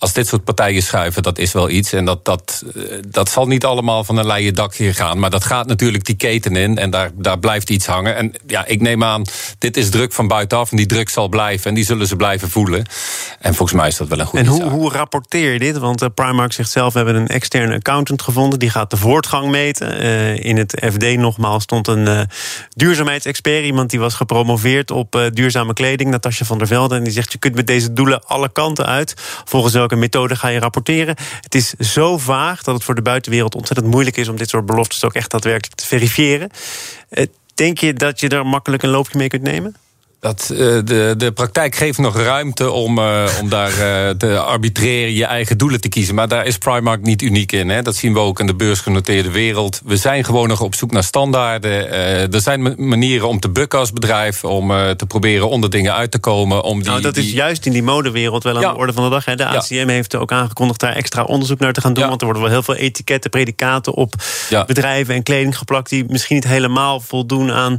Als 0.00 0.12
dit 0.12 0.26
soort 0.26 0.44
partijen 0.44 0.82
schuiven, 0.82 1.22
dat 1.22 1.38
is 1.38 1.52
wel 1.52 1.70
iets. 1.70 1.92
En 1.92 2.04
dat, 2.04 2.24
dat, 2.24 2.64
eh, 2.74 2.82
dat 3.08 3.30
zal 3.30 3.46
niet 3.46 3.64
allemaal 3.64 4.04
van 4.04 4.16
een 4.16 4.26
leien 4.26 4.54
dakje 4.54 4.94
gaan. 4.94 5.18
Maar 5.18 5.30
dat 5.30 5.44
gaat 5.44 5.66
natuurlijk 5.66 6.04
die 6.04 6.14
keten 6.14 6.56
in. 6.56 6.78
En 6.78 6.90
daar, 6.90 7.10
daar 7.14 7.38
blijft 7.38 7.70
iets 7.70 7.86
hangen. 7.86 8.16
En 8.16 8.32
ja, 8.46 8.66
ik 8.66 8.80
neem 8.80 9.04
aan, 9.04 9.24
dit 9.58 9.76
is 9.76 9.90
druk 9.90 10.12
van 10.12 10.28
buitenaf. 10.28 10.70
En 10.70 10.76
die 10.76 10.86
druk 10.86 11.08
zal 11.08 11.28
blijven. 11.28 11.68
En 11.68 11.74
die 11.74 11.84
zullen 11.84 12.06
ze 12.06 12.16
blijven 12.16 12.50
voelen. 12.50 12.86
En 13.40 13.54
volgens 13.54 13.78
mij 13.78 13.88
is 13.88 13.96
dat 13.96 14.08
wel 14.08 14.18
een 14.18 14.26
goede 14.26 14.44
En 14.44 14.50
hoe, 14.50 14.62
hoe 14.62 14.92
rapporteer 14.92 15.52
je 15.52 15.58
dit? 15.58 15.78
Want 15.78 16.02
eh, 16.02 16.08
Primark 16.14 16.52
zegt 16.52 16.70
zelf, 16.70 16.92
we 16.92 16.98
hebben 16.98 17.16
een 17.16 17.28
externe 17.28 17.74
accountant 17.74 18.22
gevonden... 18.22 18.58
die 18.58 18.70
gaat 18.70 18.90
de 18.90 18.96
voortgang 18.96 19.50
meten. 19.50 19.98
Eh, 19.98 20.44
in 20.44 20.56
het 20.56 20.82
FD 20.92 21.16
nogmaals 21.16 21.62
stond 21.62 21.88
een 21.88 22.28
duurzaamheidsexpert... 22.68 23.64
iemand 23.64 23.90
die 23.90 24.00
was 24.00 24.14
gepromoveerd 24.14 24.90
op 24.90 25.30
duurzame 25.32 25.72
kleding, 25.72 26.10
Natasja 26.10 26.44
van 26.46 26.58
der 26.58 26.66
Velde... 26.66 26.94
en 26.94 27.04
die 27.04 27.12
zegt, 27.12 27.32
je 27.32 27.38
kunt 27.38 27.54
met 27.54 27.66
deze 27.66 27.92
doelen 27.92 28.26
alle 28.26 28.52
kanten 28.52 28.86
uit. 28.86 29.14
Volgens 29.44 29.72
welke 29.72 29.89
methode 29.96 30.36
ga 30.36 30.48
je 30.48 30.58
rapporteren? 30.58 31.16
Het 31.40 31.54
is 31.54 31.72
zo 31.72 32.18
vaag 32.18 32.62
dat 32.62 32.74
het 32.74 32.84
voor 32.84 32.94
de 32.94 33.02
buitenwereld 33.02 33.54
ontzettend 33.54 33.90
moeilijk 33.90 34.16
is... 34.16 34.28
om 34.28 34.36
dit 34.36 34.48
soort 34.48 34.66
beloftes 34.66 35.04
ook 35.04 35.14
echt 35.14 35.30
daadwerkelijk 35.30 35.74
te 35.74 35.86
verifiëren. 35.86 36.50
Eh, 37.08 37.26
denk 37.54 37.78
je 37.78 37.92
dat 37.92 38.20
je 38.20 38.28
er 38.28 38.46
makkelijk 38.46 38.82
een 38.82 38.90
loopje 38.90 39.18
mee 39.18 39.28
kunt 39.28 39.42
nemen? 39.42 39.76
Dat, 40.20 40.48
uh, 40.52 40.58
de, 40.58 41.14
de 41.16 41.32
praktijk 41.32 41.74
geeft 41.74 41.98
nog 41.98 42.16
ruimte 42.16 42.70
om, 42.70 42.98
uh, 42.98 43.24
om 43.40 43.48
daar 43.48 43.70
uh, 43.70 44.10
te 44.10 44.38
arbitreren, 44.38 45.12
je 45.12 45.24
eigen 45.24 45.58
doelen 45.58 45.80
te 45.80 45.88
kiezen. 45.88 46.14
Maar 46.14 46.28
daar 46.28 46.46
is 46.46 46.58
Primark 46.58 47.02
niet 47.02 47.22
uniek 47.22 47.52
in. 47.52 47.68
Hè. 47.68 47.82
Dat 47.82 47.96
zien 47.96 48.12
we 48.12 48.18
ook 48.18 48.40
in 48.40 48.46
de 48.46 48.54
beursgenoteerde 48.54 49.30
wereld. 49.30 49.80
We 49.84 49.96
zijn 49.96 50.24
gewoon 50.24 50.48
nog 50.48 50.60
op 50.60 50.74
zoek 50.74 50.90
naar 50.90 51.04
standaarden. 51.04 51.90
er 52.32 52.40
zijn 52.40 52.88
manieren 52.88 53.28
om 53.28 53.40
te 53.40 53.48
bukken 53.48 53.78
als 53.78 53.92
bedrijf, 53.92 54.44
om 54.44 54.68
te 54.96 55.06
proberen 55.08 55.48
onder 55.48 55.70
dingen 55.70 55.94
uit 55.94 56.10
te 56.10 56.18
komen. 56.18 56.62
Om 56.62 56.78
die, 56.78 56.88
nou, 56.90 57.00
dat 57.02 57.16
is 57.16 57.32
juist 57.32 57.66
in 57.66 57.72
die 57.72 57.82
modewereld 57.82 58.42
wel 58.42 58.54
aan 58.54 58.60
Ja. 58.60 58.72
de 58.72 58.78
orde 58.78 58.92
van 58.92 59.04
de 59.04 59.10
dag. 59.10 59.24
Hè. 59.24 59.36
De 59.36 59.46
ACM 59.46 59.88
heeft 59.88 60.14
ook 60.16 60.32
aangekondigd 60.32 60.80
daar 60.80 60.96
extra 60.96 61.24
onderzoek 61.24 61.58
naar 61.58 61.72
te 61.72 61.80
gaan 61.80 61.92
doen. 61.92 62.02
Ja. 62.02 62.08
Want 62.08 62.20
er 62.20 62.26
worden 62.26 62.44
wel 62.44 62.52
heel 62.52 62.62
veel 62.62 62.76
etiketten, 62.76 63.30
predicaten 63.30 63.94
op 63.94 64.14
Ja. 64.48 64.64
bedrijven 64.64 65.14
en 65.14 65.22
kleding 65.22 65.58
geplakt... 65.58 65.88
die 65.90 66.04
misschien 66.08 66.36
niet 66.36 66.46
helemaal 66.46 67.00
voldoen 67.00 67.52
aan 67.52 67.78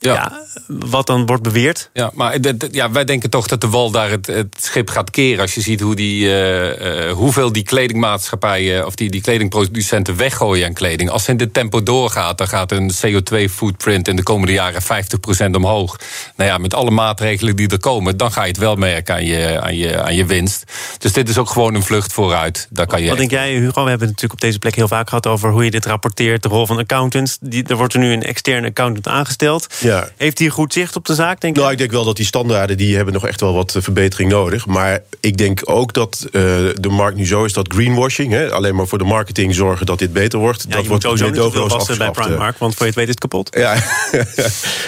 Ja. 0.00 0.12
ja, 0.12 0.42
wat 0.66 1.06
dan 1.06 1.26
wordt 1.26 1.42
beweerd. 1.42 1.90
Ja, 1.92 2.10
maar 2.14 2.36
ja, 2.70 2.90
wij 2.90 3.04
denken 3.04 3.30
toch 3.30 3.46
dat 3.46 3.60
de 3.60 3.68
wal 3.68 3.90
daar 3.90 4.10
het, 4.10 4.26
het 4.26 4.56
schip 4.60 4.90
gaat 4.90 5.10
keren. 5.10 5.40
Als 5.40 5.54
je 5.54 5.60
ziet 5.60 5.80
hoe 5.80 5.94
die, 5.94 6.26
eh, 6.26 7.08
eh, 7.08 7.12
hoeveel 7.12 7.52
die 7.52 7.62
kledingmaatschappijen 7.62 8.86
of 8.86 8.94
die, 8.94 9.10
die 9.10 9.20
kledingproducenten 9.20 10.16
weggooien 10.16 10.66
aan 10.66 10.72
kleding. 10.72 11.10
Als 11.10 11.28
in 11.28 11.36
dit 11.36 11.54
tempo 11.54 11.82
doorgaat, 11.82 12.38
dan 12.38 12.48
gaat 12.48 12.72
een 12.72 12.90
CO2-footprint 13.06 14.08
in 14.08 14.16
de 14.16 14.22
komende 14.22 14.52
jaren 14.52 14.82
50% 14.82 15.54
omhoog. 15.54 15.96
Nou 16.36 16.50
ja, 16.50 16.58
met 16.58 16.74
alle 16.74 16.90
maatregelen 16.90 17.56
die 17.56 17.68
er 17.68 17.80
komen, 17.80 18.16
dan 18.16 18.32
ga 18.32 18.42
je 18.42 18.48
het 18.48 18.58
wel 18.58 18.74
merken 18.74 19.14
aan 19.14 19.24
je, 19.24 19.60
aan 19.60 19.76
je, 19.76 20.02
aan 20.02 20.14
je 20.14 20.24
winst. 20.24 20.72
Dus 20.98 21.12
dit 21.12 21.28
is 21.28 21.38
ook 21.38 21.50
gewoon 21.50 21.74
een 21.74 21.82
vlucht 21.82 22.12
vooruit. 22.12 22.66
Daar 22.70 22.86
kan 22.86 23.02
je 23.02 23.08
Wat 23.08 23.18
denk 23.18 23.30
jij, 23.30 23.52
Hugo? 23.52 23.82
We 23.84 23.90
hebben 23.90 24.08
het 24.08 24.16
natuurlijk 24.16 24.32
op 24.32 24.40
deze 24.40 24.58
plek 24.58 24.74
heel 24.74 24.88
vaak 24.88 25.08
gehad... 25.08 25.26
over 25.26 25.50
hoe 25.50 25.64
je 25.64 25.70
dit 25.70 25.86
rapporteert, 25.86 26.42
de 26.42 26.48
rol 26.48 26.66
van 26.66 26.78
accountants. 26.78 27.38
Die, 27.40 27.64
er 27.66 27.76
wordt 27.76 27.94
er 27.94 28.00
nu 28.00 28.12
een 28.12 28.22
externe 28.22 28.66
accountant 28.66 29.08
aangesteld. 29.08 29.66
Ja. 29.80 29.87
Heeft 30.16 30.38
hij 30.38 30.48
goed 30.48 30.72
zicht 30.72 30.96
op 30.96 31.04
de 31.06 31.14
zaak, 31.14 31.40
denk 31.40 31.54
je? 31.54 31.60
Nou, 31.60 31.72
ik 31.72 31.78
denk 31.78 31.90
wel 31.90 32.04
dat 32.04 32.16
die 32.16 32.26
standaarden 32.26 32.76
die 32.76 32.96
hebben 32.96 33.14
nog 33.14 33.26
echt 33.26 33.40
wel 33.40 33.54
wat 33.54 33.74
eh, 33.74 33.82
verbetering 33.82 34.30
nodig. 34.30 34.66
Maar 34.66 35.00
ik 35.20 35.36
denk 35.36 35.60
ook 35.64 35.92
dat 35.92 36.24
eh, 36.24 36.30
de 36.74 36.88
markt 36.88 37.16
nu 37.16 37.26
zo 37.26 37.44
is 37.44 37.52
dat 37.52 37.72
greenwashing, 37.72 38.32
hè, 38.32 38.50
alleen 38.50 38.74
maar 38.74 38.86
voor 38.86 38.98
de 38.98 39.04
marketing 39.04 39.54
zorgen 39.54 39.86
dat 39.86 39.98
dit 39.98 40.12
beter 40.12 40.38
wordt. 40.38 40.62
ja, 40.62 40.68
dat 40.74 40.82
je 40.82 40.88
wordt 40.88 41.04
moet 41.04 41.18
sowieso 41.18 41.42
niet 41.42 41.52
te 41.52 41.58
veel 41.58 41.68
wassen 41.68 41.98
bij. 41.98 42.10
Primark... 42.10 42.58
want 42.58 42.74
voor 42.74 42.86
je 42.86 42.92
het 42.92 42.94
weet 42.94 43.04
is 43.08 43.10
het 43.10 43.20
kapot. 43.20 43.48
Ja, 43.58 43.74
ja 43.74 43.82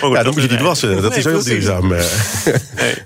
dat 0.01 0.25
dan 0.25 0.35
moet 0.35 0.43
je 0.43 0.49
niet 0.49 0.61
wassen. 0.61 1.03
Dat 1.03 1.17
is 1.17 1.25
Nee, 1.25 1.35
heel 1.35 1.45
duurzaam. 1.45 1.93
eh. 1.93 2.05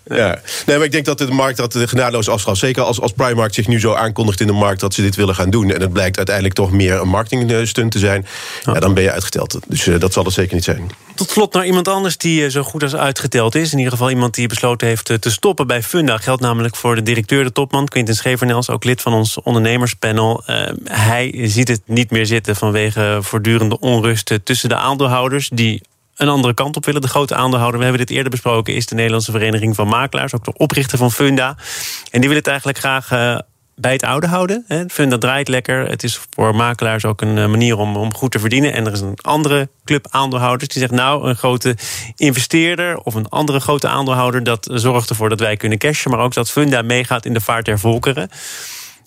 Ja. 0.04 0.40
Nee, 0.66 0.76
maar 0.76 0.86
ik 0.86 0.92
denk 0.92 1.04
dat 1.04 1.18
de 1.18 1.26
markt 1.30 1.56
dat 1.56 1.74
eh, 1.74 1.86
genadeloos 1.86 2.28
afschaft. 2.28 2.58
Zeker 2.58 2.82
als, 2.82 3.00
als 3.00 3.12
Primark 3.12 3.54
zich 3.54 3.66
nu 3.68 3.80
zo 3.80 3.92
aankondigt 3.94 4.40
in 4.40 4.46
de 4.46 4.52
markt 4.52 4.80
dat 4.80 4.94
ze 4.94 5.02
dit 5.02 5.16
willen 5.16 5.34
gaan 5.34 5.50
doen. 5.50 5.70
En 5.70 5.80
het 5.80 5.92
blijkt 5.92 6.16
uiteindelijk 6.16 6.54
toch 6.56 6.72
meer 6.72 7.00
een 7.00 7.08
marketingstunt 7.08 7.92
te 7.92 7.98
zijn. 7.98 8.26
Ja, 8.62 8.72
dan 8.72 8.94
ben 8.94 9.02
je 9.02 9.10
uitgeteld. 9.12 9.58
Dus 9.68 9.88
dat 9.98 10.12
zal 10.12 10.24
het 10.24 10.32
zeker 10.34 10.54
niet 10.54 10.64
zijn. 10.64 10.90
Tot 11.14 11.30
slot 11.30 11.52
naar 11.52 11.66
iemand 11.66 11.88
anders 11.88 12.16
die 12.16 12.44
eh, 12.44 12.50
zo 12.50 12.62
goed 12.62 12.82
als 12.82 12.94
uitgeteld 12.94 13.54
is. 13.54 13.72
In 13.72 13.78
ieder 13.78 13.92
geval 13.92 14.10
iemand 14.10 14.34
die 14.34 14.48
besloten 14.48 14.86
heeft 14.86 15.10
eh, 15.10 15.16
te 15.16 15.30
stoppen 15.30 15.66
bij 15.66 15.82
Funda. 15.82 16.18
Geldt 16.18 16.42
namelijk 16.42 16.76
voor 16.76 16.94
de 16.94 17.02
directeur, 17.02 17.44
de 17.44 17.52
topman, 17.52 17.88
Quinten 17.88 18.14
Schevernels... 18.14 18.70
ook 18.70 18.84
lid 18.84 19.02
van 19.02 19.12
ons 19.12 19.42
ondernemerspanel. 19.42 20.42
Eh, 20.46 20.72
hij 20.84 21.40
ziet 21.42 21.68
het 21.68 21.80
niet 21.84 22.10
meer 22.10 22.26
zitten 22.26 22.56
vanwege 22.56 23.18
voortdurende 23.20 23.80
onrust... 23.80 24.38
tussen 24.44 24.68
de 24.68 24.76
aandeelhouders 24.76 25.48
die 25.48 25.82
een 26.16 26.28
andere 26.28 26.54
kant 26.54 26.76
op 26.76 26.84
willen. 26.84 27.00
De 27.00 27.08
grote 27.08 27.34
aandeelhouder, 27.34 27.78
we 27.78 27.86
hebben 27.86 28.06
dit 28.06 28.16
eerder 28.16 28.30
besproken... 28.30 28.74
is 28.74 28.86
de 28.86 28.94
Nederlandse 28.94 29.30
Vereniging 29.30 29.74
van 29.74 29.88
Makelaars, 29.88 30.34
ook 30.34 30.44
de 30.44 30.56
oprichter 30.56 30.98
van 30.98 31.12
Funda. 31.12 31.56
En 32.10 32.20
die 32.20 32.28
willen 32.28 32.36
het 32.36 32.46
eigenlijk 32.46 32.78
graag... 32.78 33.08
bij 33.76 33.92
het 33.92 34.02
oude 34.02 34.26
houden. 34.26 34.64
Hè. 34.68 34.84
Funda 34.88 35.18
draait 35.18 35.48
lekker. 35.48 35.88
Het 35.88 36.02
is 36.02 36.20
voor 36.30 36.54
makelaars 36.54 37.04
ook 37.04 37.20
een 37.20 37.38
eh, 37.38 37.46
manier 37.46 37.76
om, 37.76 37.96
om 37.96 38.14
goed 38.14 38.30
te 38.30 38.38
verdienen. 38.38 38.72
En 38.72 38.86
er 38.86 38.92
is 38.92 39.00
een 39.00 39.18
andere 39.20 39.68
club 39.84 40.06
aandeelhouders 40.10 40.68
die 40.68 40.80
zegt... 40.80 40.92
nou, 40.92 41.28
een 41.28 41.36
grote 41.36 41.76
investeerder 42.16 42.98
of 42.98 43.14
een 43.14 43.28
andere 43.28 43.60
grote 43.60 43.88
aandeelhouder... 43.88 44.44
dat 44.44 44.68
zorgt 44.72 45.10
ervoor 45.10 45.28
dat 45.28 45.40
wij 45.40 45.56
kunnen 45.56 45.78
cashen... 45.78 46.10
maar 46.10 46.20
ook 46.20 46.34
dat 46.34 46.50
Funda 46.50 46.82
meegaat 46.82 47.24
in 47.24 47.34
de 47.34 47.40
vaart 47.40 47.64
der 47.64 47.78
volkeren. 47.78 48.30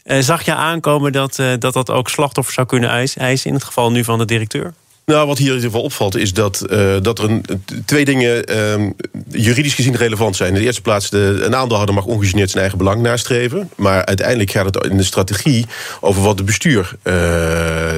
Eh, 0.04 0.20
zag 0.20 0.42
je 0.42 0.54
aankomen 0.54 1.12
dat, 1.12 1.40
eh, 1.40 1.48
dat 1.60 1.74
dat 1.74 1.92
ook 1.92 2.10
slachtoffers 2.10 2.56
zou 2.56 2.68
kunnen 2.68 2.90
eis- 2.90 3.18
eisen... 3.18 3.50
in 3.50 3.56
het 3.56 3.64
geval 3.64 3.92
nu 3.92 4.04
van 4.04 4.18
de 4.18 4.26
directeur? 4.26 4.74
Nou, 5.12 5.28
wat 5.28 5.38
hier 5.38 5.48
in 5.48 5.54
ieder 5.54 5.70
geval 5.70 5.86
opvalt, 5.86 6.16
is 6.16 6.34
dat, 6.34 6.62
eh, 6.62 6.96
dat 7.02 7.20
er 7.20 7.30
een, 7.30 7.46
twee 7.86 8.06
dingen 8.06 8.46
ehm, 8.46 8.90
juridisch 9.30 9.74
gezien 9.74 9.96
relevant 9.96 10.36
zijn. 10.36 10.50
In 10.50 10.60
de 10.60 10.66
eerste 10.66 10.82
plaats, 10.82 11.10
de, 11.10 11.42
een 11.44 11.56
aandeelhouder 11.56 11.96
mag 11.96 12.06
ongegeneerd 12.06 12.50
zijn 12.50 12.62
eigen 12.62 12.78
belang 12.78 13.02
nastreven. 13.02 13.70
Maar 13.76 14.06
uiteindelijk 14.06 14.52
gaat 14.52 14.66
het 14.66 14.86
in 14.86 14.98
de 14.98 15.04
strategie 15.04 15.66
over 16.02 16.22
wat 16.22 16.38
het 16.38 16.46
bestuur 16.46 16.96
eh, 17.02 17.14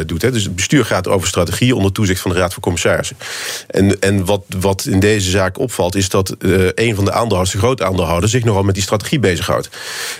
doet. 0.06 0.22
Hè. 0.22 0.32
Dus 0.32 0.44
het 0.44 0.56
bestuur 0.56 0.86
gaat 0.86 1.08
over 1.08 1.28
strategie 1.28 1.76
onder 1.76 1.92
toezicht 1.92 2.22
van 2.22 2.32
de 2.32 2.38
Raad 2.38 2.54
van 2.54 2.62
Commissarissen. 2.62 3.18
En, 3.68 4.00
en 4.00 4.26
wat, 4.26 4.44
wat 4.60 4.86
in 4.86 5.00
deze 5.00 5.30
zaak 5.30 5.60
opvalt, 5.60 5.96
is 5.96 6.10
dat 6.10 6.30
eh, 6.30 6.52
een 6.76 6.96
van 6.96 7.06
de 7.06 7.12
aandeelhouders, 7.12 7.52
de 7.52 7.58
grote 7.58 7.86
aandeelhouder, 7.86 8.30
zich 8.30 8.44
nogal 8.44 8.64
met 8.64 8.74
die 8.74 8.84
strategie 8.84 9.20
bezighoudt. 9.20 9.70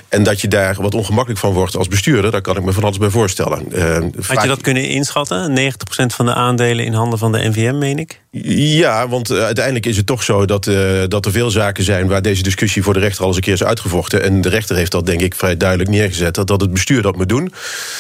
En 0.10 0.24
dat 0.24 0.42
je 0.42 0.48
daar 0.48 0.82
wat 0.82 0.96
ongemakkelijk 0.96 1.40
van 1.40 1.54
wordt 1.54 1.76
als 1.76 1.88
bestuurder, 1.88 2.32
daar 2.32 2.42
kan 2.42 2.58
ik 2.58 2.64
me 2.64 2.72
van 2.72 2.84
alles 2.84 2.98
bij 2.98 3.10
voorstellen. 3.10 3.72
Eh, 3.72 4.26
Had 4.28 4.42
je 4.42 4.48
dat 4.48 4.62
kunnen 4.62 4.88
inschatten? 4.88 5.54
90% 5.54 6.16
van 6.16 6.26
de 6.26 6.34
aandelen 6.34 6.86
in 6.86 6.94
handen 6.94 7.20
van 7.20 7.32
de 7.32 7.50
NVM, 7.50 7.78
meen 7.78 8.00
ik? 8.00 8.22
Ja, 8.32 9.08
want 9.08 9.30
eh, 9.30 9.44
uiteindelijk 9.44 9.86
is 9.86 9.98
het 9.98 10.06
toch 10.06 10.24
zo 10.24 10.46
dat, 10.46 10.68
eh, 10.68 11.04
dat 11.08 11.26
er 11.26 11.32
veel 11.32 11.50
zaken 11.50 11.84
zijn 11.84 12.08
waar 12.08 12.22
deze 12.22 12.44
discussie 12.44 12.84
voor 12.84 12.94
de 12.94 13.00
rechter 13.00 13.22
al 13.22 13.28
eens 13.28 13.36
een 13.36 13.44
keer 13.44 13.54
is 13.54 13.64
uitgevochten. 13.64 14.24
En 14.24 14.42
de 14.42 14.50
rechter 14.50 14.76
heeft 14.76 14.92
dat 14.92 15.06
denk 15.06 15.22
ik 15.22 15.36
vrij 15.36 15.58
duidelijk 15.58 15.90
neergezet, 15.90 16.36
dat, 16.36 16.48
dat 16.48 16.62
het 16.62 16.74
bestuur 16.74 17.02
dat 17.02 17.16
moet 17.16 17.30
doen. 17.30 17.54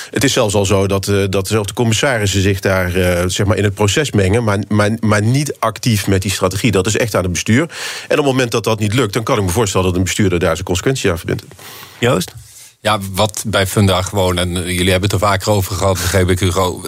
Het 0.10 0.24
is 0.24 0.34
zelfs 0.34 0.56
al 0.56 0.66
zo 0.66 0.88
dat, 0.88 1.08
eh, 1.08 1.24
dat 1.30 1.48
zelfs 1.48 1.68
de 1.68 1.74
commissarissen 1.74 2.42
zich 2.42 2.60
daar 2.60 2.96
eh, 2.96 3.24
zeg 3.28 3.46
maar 3.46 3.58
in 3.58 3.64
het 3.64 3.74
proces 3.74 4.12
mengen, 4.12 4.44
maar, 4.44 4.60
maar, 4.68 4.92
maar 5.00 5.22
niet 5.22 5.56
actief 5.60 6.08
met 6.08 6.22
die 6.22 6.32
strategie. 6.32 6.72
Dat 6.72 6.88
is 6.88 6.98
echt 6.98 7.16
aan 7.16 7.24
het 7.24 7.32
bestuur. 7.32 7.62
En 7.62 8.20
op 8.20 8.26
het 8.26 8.26
moment 8.26 8.52
dat 8.52 8.64
dat 8.64 8.80
niet 8.80 8.94
lukt, 8.94 9.14
dan 9.14 9.24
kan 9.24 9.38
ik 9.38 9.44
me 9.44 9.50
voorstellen 9.50 9.88
dat 9.88 9.96
een 9.96 10.04
bestuurder 10.04 10.40
daar 10.40 10.54
zijn 10.54 10.66
consequenties 10.66 11.10
aan 11.10 11.18
verbindt. 11.18 11.44
Joost? 12.00 12.34
Ja, 12.82 13.00
wat 13.12 13.44
bij 13.48 13.68
Funda 13.68 14.02
gewoon, 14.02 14.38
en 14.38 14.52
jullie 14.52 14.92
hebben 14.92 15.10
het 15.10 15.22
er 15.22 15.28
vaker 15.28 15.52
over 15.52 15.76
gehad, 15.76 15.94
begreep 15.94 16.30
ik 16.30 16.40
Hugo. 16.40 16.82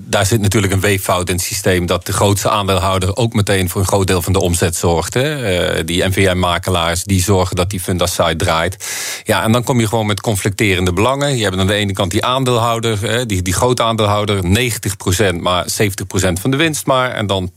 Daar 0.00 0.26
zit 0.26 0.40
natuurlijk 0.40 0.72
een 0.72 0.80
weeffout 0.80 1.28
in 1.28 1.34
het 1.34 1.44
systeem 1.44 1.86
dat 1.86 2.06
de 2.06 2.12
grootste 2.12 2.50
aandeelhouder 2.50 3.16
ook 3.16 3.32
meteen 3.32 3.68
voor 3.68 3.80
een 3.80 3.86
groot 3.86 4.06
deel 4.06 4.22
van 4.22 4.32
de 4.32 4.40
omzet 4.40 4.76
zorgt. 4.76 5.14
Hè. 5.14 5.44
Eh, 5.44 5.82
die 5.86 6.04
NVM-makelaars 6.08 7.04
die 7.04 7.22
zorgen 7.22 7.56
dat 7.56 7.70
die 7.70 7.80
Funda-site 7.80 8.36
draait. 8.36 8.84
Ja, 9.24 9.42
en 9.42 9.52
dan 9.52 9.64
kom 9.64 9.80
je 9.80 9.88
gewoon 9.88 10.06
met 10.06 10.20
conflicterende 10.20 10.92
belangen. 10.92 11.36
Je 11.36 11.44
hebt 11.44 11.56
aan 11.56 11.66
de 11.66 11.74
ene 11.74 11.92
kant 11.92 12.10
die 12.10 12.24
aandeelhouder, 12.24 13.00
hè, 13.00 13.26
die, 13.26 13.42
die 13.42 13.54
grote 13.54 13.82
aandeelhouder, 13.82 14.40
90%, 14.44 15.40
maar 15.40 15.66
70% 15.66 16.40
van 16.40 16.50
de 16.50 16.56
winst 16.56 16.86
maar. 16.86 17.10
En 17.10 17.26
dan 17.26 17.50
10% 17.50 17.52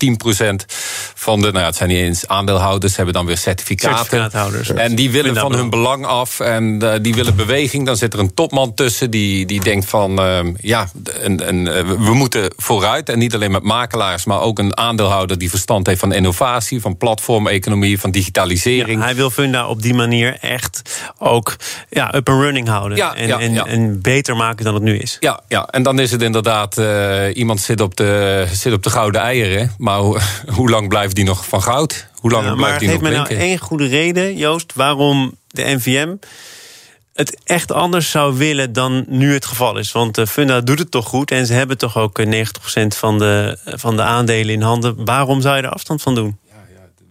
van 1.13 1.41
de, 1.41 1.47
nou 1.47 1.60
ja, 1.60 1.65
het 1.65 1.75
zijn 1.75 1.89
niet 1.89 1.97
eens 1.97 2.28
aandeelhouders, 2.28 2.95
hebben 2.95 3.13
dan 3.13 3.25
weer 3.25 3.38
certificaten. 3.38 3.97
En 4.78 4.95
die 4.95 5.12
willen 5.12 5.36
van 5.36 5.54
hun 5.54 5.69
belang 5.69 6.06
af 6.06 6.39
en 6.39 6.82
eh, 6.82 6.99
die 7.02 7.13
willen 7.13 7.36
beweging. 7.36 7.86
Dan 7.86 7.97
zit 7.97 8.13
er 8.13 8.19
een 8.19 8.34
topman 8.34 8.73
tussen 8.73 9.12
die, 9.12 9.45
die 9.45 9.63
denkt 9.63 9.86
van... 9.86 10.19
ehm, 10.19 10.54
ja, 10.60 10.89
een, 11.04 11.47
een, 11.47 11.67
eh, 11.67 11.84
we 11.84 12.13
moeten 12.13 12.28
vooruit. 12.55 13.09
En 13.09 13.19
niet 13.19 13.33
alleen 13.33 13.51
met 13.51 13.63
makelaars, 13.63 14.25
maar 14.25 14.41
ook 14.41 14.59
een 14.59 14.77
aandeelhouder... 14.77 15.37
die 15.37 15.49
verstand 15.49 15.87
heeft 15.87 15.99
van 15.99 16.13
innovatie, 16.13 16.81
van 16.81 16.97
platformeconomie, 16.97 17.99
van 17.99 18.11
digitalisering. 18.11 18.99
Ja, 18.99 19.05
hij 19.05 19.15
wil 19.15 19.29
Funda 19.29 19.67
op 19.67 19.81
die 19.81 19.93
manier 19.93 20.37
echt 20.41 21.03
ook 21.17 21.55
ja, 21.89 22.15
up 22.15 22.29
and 22.29 22.41
running 22.41 22.67
houden. 22.67 22.97
Ja, 22.97 23.15
en, 23.15 23.27
ja, 23.27 23.39
en, 23.39 23.65
en 23.65 24.01
beter 24.01 24.35
maken 24.35 24.65
dan 24.65 24.73
het 24.73 24.83
nu 24.83 24.97
is. 24.97 25.17
Ja, 25.19 25.41
ja, 25.47 25.67
en 25.67 25.83
dan 25.83 25.99
is 25.99 26.11
het 26.11 26.21
inderdaad, 26.21 26.77
eh, 26.77 27.35
iemand 27.35 27.61
zit 27.61 27.81
op, 27.81 27.95
de, 27.95 28.45
zit 28.51 28.73
op 28.73 28.83
de 28.83 28.89
gouden 28.89 29.21
eieren. 29.21 29.73
Maar 29.77 29.99
hoe, 29.99 30.19
hoe 30.57 30.69
lang 30.69 30.87
blijft 30.87 31.15
die 31.15 31.25
nog 31.25 31.45
van 31.45 31.61
goud? 31.61 32.07
Hoe 32.13 32.31
lang 32.31 32.43
blijft 32.43 32.59
maar 32.59 32.79
die 32.79 32.89
nog 32.89 33.01
me 33.01 33.09
nou 33.09 33.25
blinken? 33.25 33.47
één 33.47 33.57
goede 33.57 33.87
reden, 33.87 34.37
Joost, 34.37 34.73
waarom 34.75 35.37
de 35.47 35.63
NVM 35.63 36.15
het 37.19 37.38
echt 37.43 37.71
anders 37.71 38.12
zou 38.12 38.38
willen 38.38 38.73
dan 38.73 39.05
nu 39.08 39.34
het 39.34 39.45
geval 39.45 39.77
is. 39.77 39.91
Want 39.91 40.17
eh, 40.17 40.25
Funda 40.25 40.62
doet 40.62 40.79
het 40.79 40.91
toch 40.91 41.05
goed 41.05 41.32
en 41.32 41.45
ze 41.45 41.53
hebben 41.53 41.77
toch 41.77 41.97
ook 41.97 42.19
eh, 42.19 42.45
90% 42.84 42.88
van 42.88 43.19
de, 43.19 43.58
van 43.65 43.95
de 43.95 44.01
aandelen 44.01 44.53
in 44.53 44.62
handen. 44.62 45.05
Waarom 45.05 45.41
zou 45.41 45.55
je 45.55 45.62
er 45.62 45.69
afstand 45.69 46.01
van 46.01 46.15
doen? 46.15 46.38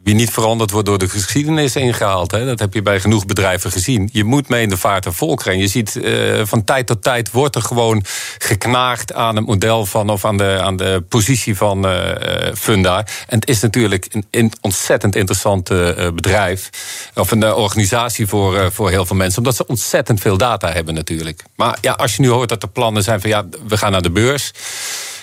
Wie 0.03 0.15
niet 0.15 0.31
veranderd 0.31 0.71
wordt 0.71 0.87
door 0.87 0.99
de 0.99 1.09
geschiedenis 1.09 1.77
ingehaald. 1.77 2.31
Hè? 2.31 2.45
Dat 2.45 2.59
heb 2.59 2.75
je 2.75 2.83
bij 2.83 3.01
genoeg 3.01 3.27
bedrijven 3.27 3.71
gezien. 3.71 4.09
Je 4.13 4.25
moet 4.25 4.49
mee 4.49 4.63
in 4.63 4.69
de 4.69 4.77
vaart 4.77 5.03
der 5.03 5.15
volkeren. 5.15 5.53
En 5.53 5.59
je 5.59 5.69
ziet 5.69 5.97
eh, 5.97 6.41
van 6.45 6.65
tijd 6.65 6.87
tot 6.87 7.03
tijd 7.03 7.31
wordt 7.31 7.55
er 7.55 7.63
gewoon 7.63 8.05
geknaagd 8.39 9.13
aan 9.13 9.37
het 9.37 9.47
model 9.47 9.87
van 9.87 10.11
of 10.11 10.25
aan 10.25 10.37
de, 10.37 10.59
aan 10.63 10.77
de 10.77 11.05
positie 11.09 11.57
van 11.57 11.87
eh, 11.87 12.55
Funda. 12.55 12.99
En 12.99 13.39
het 13.39 13.49
is 13.49 13.61
natuurlijk 13.61 14.07
een, 14.11 14.27
een 14.31 14.53
ontzettend 14.61 15.17
interessant 15.17 15.69
bedrijf. 16.15 16.71
Of 17.15 17.31
een 17.31 17.53
organisatie 17.53 18.27
voor, 18.27 18.73
voor 18.73 18.91
heel 18.91 19.07
veel 19.07 19.17
mensen. 19.17 19.39
Omdat 19.39 19.57
ze 19.57 19.67
ontzettend 19.67 20.21
veel 20.21 20.37
data 20.37 20.73
hebben 20.73 20.95
natuurlijk. 20.95 21.45
Maar 21.57 21.79
ja, 21.81 21.93
als 21.93 22.17
je 22.17 22.23
nu 22.23 22.29
hoort 22.29 22.49
dat 22.49 22.63
er 22.63 22.69
plannen 22.69 23.03
zijn 23.03 23.21
van 23.21 23.31
ja, 23.31 23.47
we 23.67 23.77
gaan 23.77 23.93
naar 23.93 24.03
de 24.03 24.11
beurs. 24.11 24.53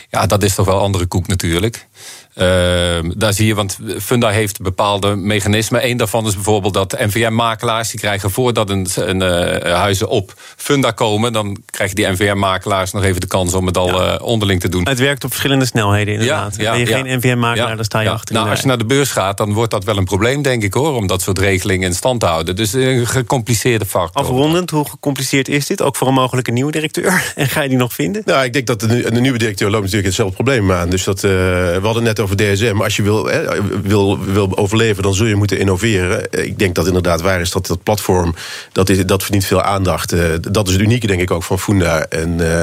Ja, 0.10 0.26
dat 0.26 0.44
is 0.44 0.56
toch 0.56 0.66
wel 0.66 0.80
andere 0.80 1.06
koek 1.06 1.28
natuurlijk. 1.28 1.88
Ehm, 2.36 3.12
daar 3.16 3.34
zie 3.34 3.48
je, 3.48 3.56
want 3.56 3.78
Funda 4.00 4.30
heeft 4.30 4.62
bepaalde 4.62 5.16
mechanismen. 5.16 5.90
Eén 5.90 5.98
daarvan 5.98 6.26
is 6.26 6.34
bijvoorbeeld 6.34 6.74
dat 6.74 6.96
NVM-makelaars... 7.00 7.90
die 7.90 8.00
krijgen 8.00 8.32
voordat 8.32 8.70
een, 8.70 8.88
een 8.96 9.22
uh, 9.22 9.74
huizen 9.74 10.10
op 10.10 10.34
Funda 10.56 10.92
komen... 10.92 11.34
dan 11.34 11.58
krijgen 11.66 11.96
die 11.96 12.08
NVM-makelaars 12.08 12.92
nog 12.92 13.04
even 13.04 13.22
de 13.22 13.28
kans 13.28 13.54
om 13.54 13.66
het 13.66 13.78
al 13.78 13.90
uh, 13.90 14.16
onderling 14.22 14.62
te 14.62 14.70
doen. 14.70 14.88
Het 14.88 15.00
werkt 15.00 15.24
op 15.24 15.30
verschillende 15.30 15.66
snelheden 15.66 16.14
inderdaad. 16.14 16.56
Ja, 16.56 16.72
ben 16.72 16.80
je 16.80 16.86
geen 16.86 17.18
NVM-makelaar, 17.18 17.76
dan 17.76 17.86
sta 17.86 18.00
je 18.00 18.10
achter. 18.10 18.36
Nou, 18.36 18.50
als 18.50 18.60
je 18.60 18.68
naar 18.68 18.78
de 18.78 18.86
beurs 18.86 19.12
gaat, 19.12 19.38
dan 19.38 19.54
wordt 19.54 19.72
dat 19.72 19.84
wel 19.84 19.98
een 19.98 20.06
probleem, 20.06 20.42
denk 20.42 20.64
ik 20.64 20.74
hoor... 20.74 20.96
om 20.96 21.08
dat 21.08 21.22
soort 21.22 21.40
regelingen 21.40 21.88
in 21.88 21.96
stand 21.96 22.20
te 22.20 22.26
houden. 22.26 22.56
Dus 22.56 22.74
een 22.74 23.08
gecompliceerde 23.08 23.86
factor. 23.86 24.22
Afrondend, 24.22 24.70
hoe 24.70 24.90
gecompliceerd 24.90 25.48
is 25.48 25.68
dit? 25.68 25.82
Ook 25.82 25.96
voor 25.96 26.08
een 26.08 26.14
mogelijke 26.14 26.52
nieuwe 26.52 26.72
directeur? 26.72 27.04
En 27.36 27.50
ga 27.50 27.62
je 27.62 27.70
die 27.70 27.78
nog 27.78 27.94
vinden? 27.94 28.22
Nou, 28.26 28.46
ik 28.46 28.54
denk 28.54 28.68
dat 28.68 28.80
de, 28.80 29.12
de 29.12 29.22
nieuwe 29.22 29.38
directeur 29.38 29.70
loopt 29.70 29.82
natuurlijk 29.82 30.08
hetzelfde 30.08 30.36
probleem 30.36 30.72
aan. 30.72 30.90
Dus 30.90 31.04
dat, 31.04 31.18
uh, 31.18 31.32
we 31.32 31.80
hadden 31.82 32.04
net 32.04 32.20
over 32.20 32.25
DSM. 32.34 32.82
Als 32.82 32.96
je 32.96 33.04
wil, 33.04 33.26
hè, 33.26 33.62
wil, 33.82 34.20
wil 34.20 34.58
overleven, 34.58 35.04
dan 35.04 35.14
zul 35.14 35.26
je 35.26 35.36
moeten 35.36 35.60
innoveren. 35.60 36.28
Ik 36.32 36.60
denk 36.60 36.76
dat 36.76 36.88
inderdaad 36.88 37.22
waar 37.22 37.42
is 37.42 37.52
dat 37.52 37.68
dat 37.68 37.84
platform, 37.84 38.36
dat, 38.72 38.90
is, 38.90 39.06
dat 39.06 39.24
verdient 39.24 39.46
veel 39.46 39.62
aandacht. 39.62 40.14
Uh, 40.14 40.24
dat 40.42 40.68
is 40.68 40.74
het 40.74 40.82
unieke, 40.82 41.08
denk 41.08 41.22
ik, 41.22 41.32
ook 41.32 41.44
van 41.44 41.60
Funda. 41.60 42.06
En 42.06 42.40
uh, 42.40 42.62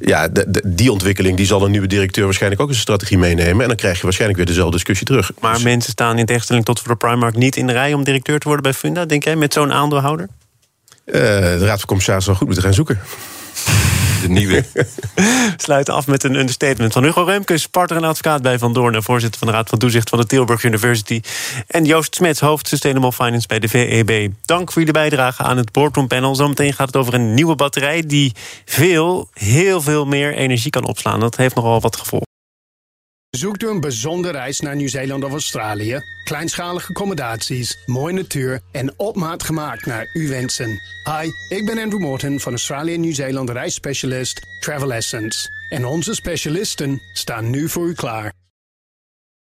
ja, 0.00 0.28
de, 0.28 0.44
de, 0.48 0.62
die 0.64 0.92
ontwikkeling 0.92 1.36
die 1.36 1.46
zal 1.46 1.64
een 1.64 1.70
nieuwe 1.70 1.86
directeur 1.86 2.24
waarschijnlijk 2.24 2.62
ook 2.62 2.68
een 2.68 2.74
strategie 2.74 3.18
meenemen. 3.18 3.60
En 3.62 3.68
dan 3.68 3.76
krijg 3.76 3.96
je 3.96 4.02
waarschijnlijk 4.02 4.38
weer 4.38 4.48
dezelfde 4.48 4.76
discussie 4.76 5.06
terug. 5.06 5.30
Maar 5.40 5.54
dus... 5.54 5.62
mensen 5.62 5.92
staan 5.92 6.18
in 6.18 6.26
tegenstelling 6.26 6.64
tot 6.64 6.80
voor 6.80 6.88
de 6.88 6.96
Primark 6.96 7.36
niet 7.36 7.56
in 7.56 7.66
de 7.66 7.72
rij 7.72 7.94
om 7.94 8.04
directeur 8.04 8.38
te 8.38 8.46
worden 8.46 8.62
bij 8.62 8.74
Funda, 8.74 9.04
denk 9.04 9.24
jij, 9.24 9.36
met 9.36 9.52
zo'n 9.52 9.72
aandeelhouder? 9.72 10.28
de 11.04 11.58
Raad 11.58 11.78
van 11.78 11.86
Commissarissen 11.86 12.32
zal 12.32 12.34
goed 12.34 12.46
moeten 12.46 12.64
gaan 12.64 12.74
zoeken 12.74 13.00
de 14.20 14.28
nieuwe. 14.28 14.64
Sluiten 15.56 15.94
af 15.94 16.06
met 16.06 16.24
een 16.24 16.34
understatement 16.34 16.92
van 16.92 17.04
Hugo 17.04 17.22
Remkes, 17.22 17.66
partner 17.66 17.98
en 17.98 18.08
advocaat 18.08 18.42
bij 18.42 18.58
Van 18.58 18.72
Doorn... 18.72 18.94
en 18.94 19.02
voorzitter 19.02 19.38
van 19.38 19.48
de 19.48 19.54
Raad 19.54 19.68
van 19.68 19.78
Toezicht 19.78 20.08
van 20.08 20.18
de 20.18 20.26
Tilburg 20.26 20.62
University... 20.62 21.20
en 21.66 21.84
Joost 21.84 22.14
Smets, 22.14 22.40
hoofd 22.40 22.68
Sustainable 22.68 23.12
Finance 23.12 23.46
bij 23.46 23.58
de 23.58 23.68
VEB. 23.68 24.32
Dank 24.44 24.72
voor 24.72 24.78
jullie 24.78 25.00
bijdrage 25.00 25.42
aan 25.42 25.56
het 25.56 25.72
Boardroom 25.72 26.06
Panel. 26.06 26.34
Zometeen 26.34 26.72
gaat 26.72 26.86
het 26.86 26.96
over 26.96 27.14
een 27.14 27.34
nieuwe 27.34 27.54
batterij... 27.54 28.02
die 28.06 28.32
veel, 28.64 29.28
heel 29.32 29.80
veel 29.80 30.06
meer 30.06 30.34
energie 30.34 30.70
kan 30.70 30.86
opslaan. 30.86 31.20
Dat 31.20 31.36
heeft 31.36 31.54
nogal 31.54 31.80
wat 31.80 31.96
gevolgen. 31.96 32.29
Zoekt 33.30 33.62
u 33.62 33.68
een 33.68 33.80
bijzondere 33.80 34.38
reis 34.38 34.60
naar 34.60 34.76
Nieuw-Zeeland 34.76 35.24
of 35.24 35.30
Australië? 35.30 36.00
Kleinschalige 36.24 36.88
accommodaties, 36.88 37.82
mooie 37.86 38.14
natuur 38.14 38.60
en 38.72 38.98
op 38.98 39.16
maat 39.16 39.42
gemaakt 39.42 39.86
naar 39.86 40.10
uw 40.12 40.28
wensen. 40.28 40.80
Hi, 41.04 41.56
ik 41.56 41.66
ben 41.66 41.78
Andrew 41.78 42.00
Morton 42.00 42.40
van 42.40 42.52
Australië 42.52 42.98
Nieuw-Zeeland 42.98 43.50
reisspecialist 43.50 44.40
Travel 44.60 44.92
Essence. 44.92 45.48
En 45.68 45.84
onze 45.84 46.14
specialisten 46.14 47.02
staan 47.12 47.50
nu 47.50 47.68
voor 47.68 47.88
u 47.88 47.94
klaar. 47.94 48.32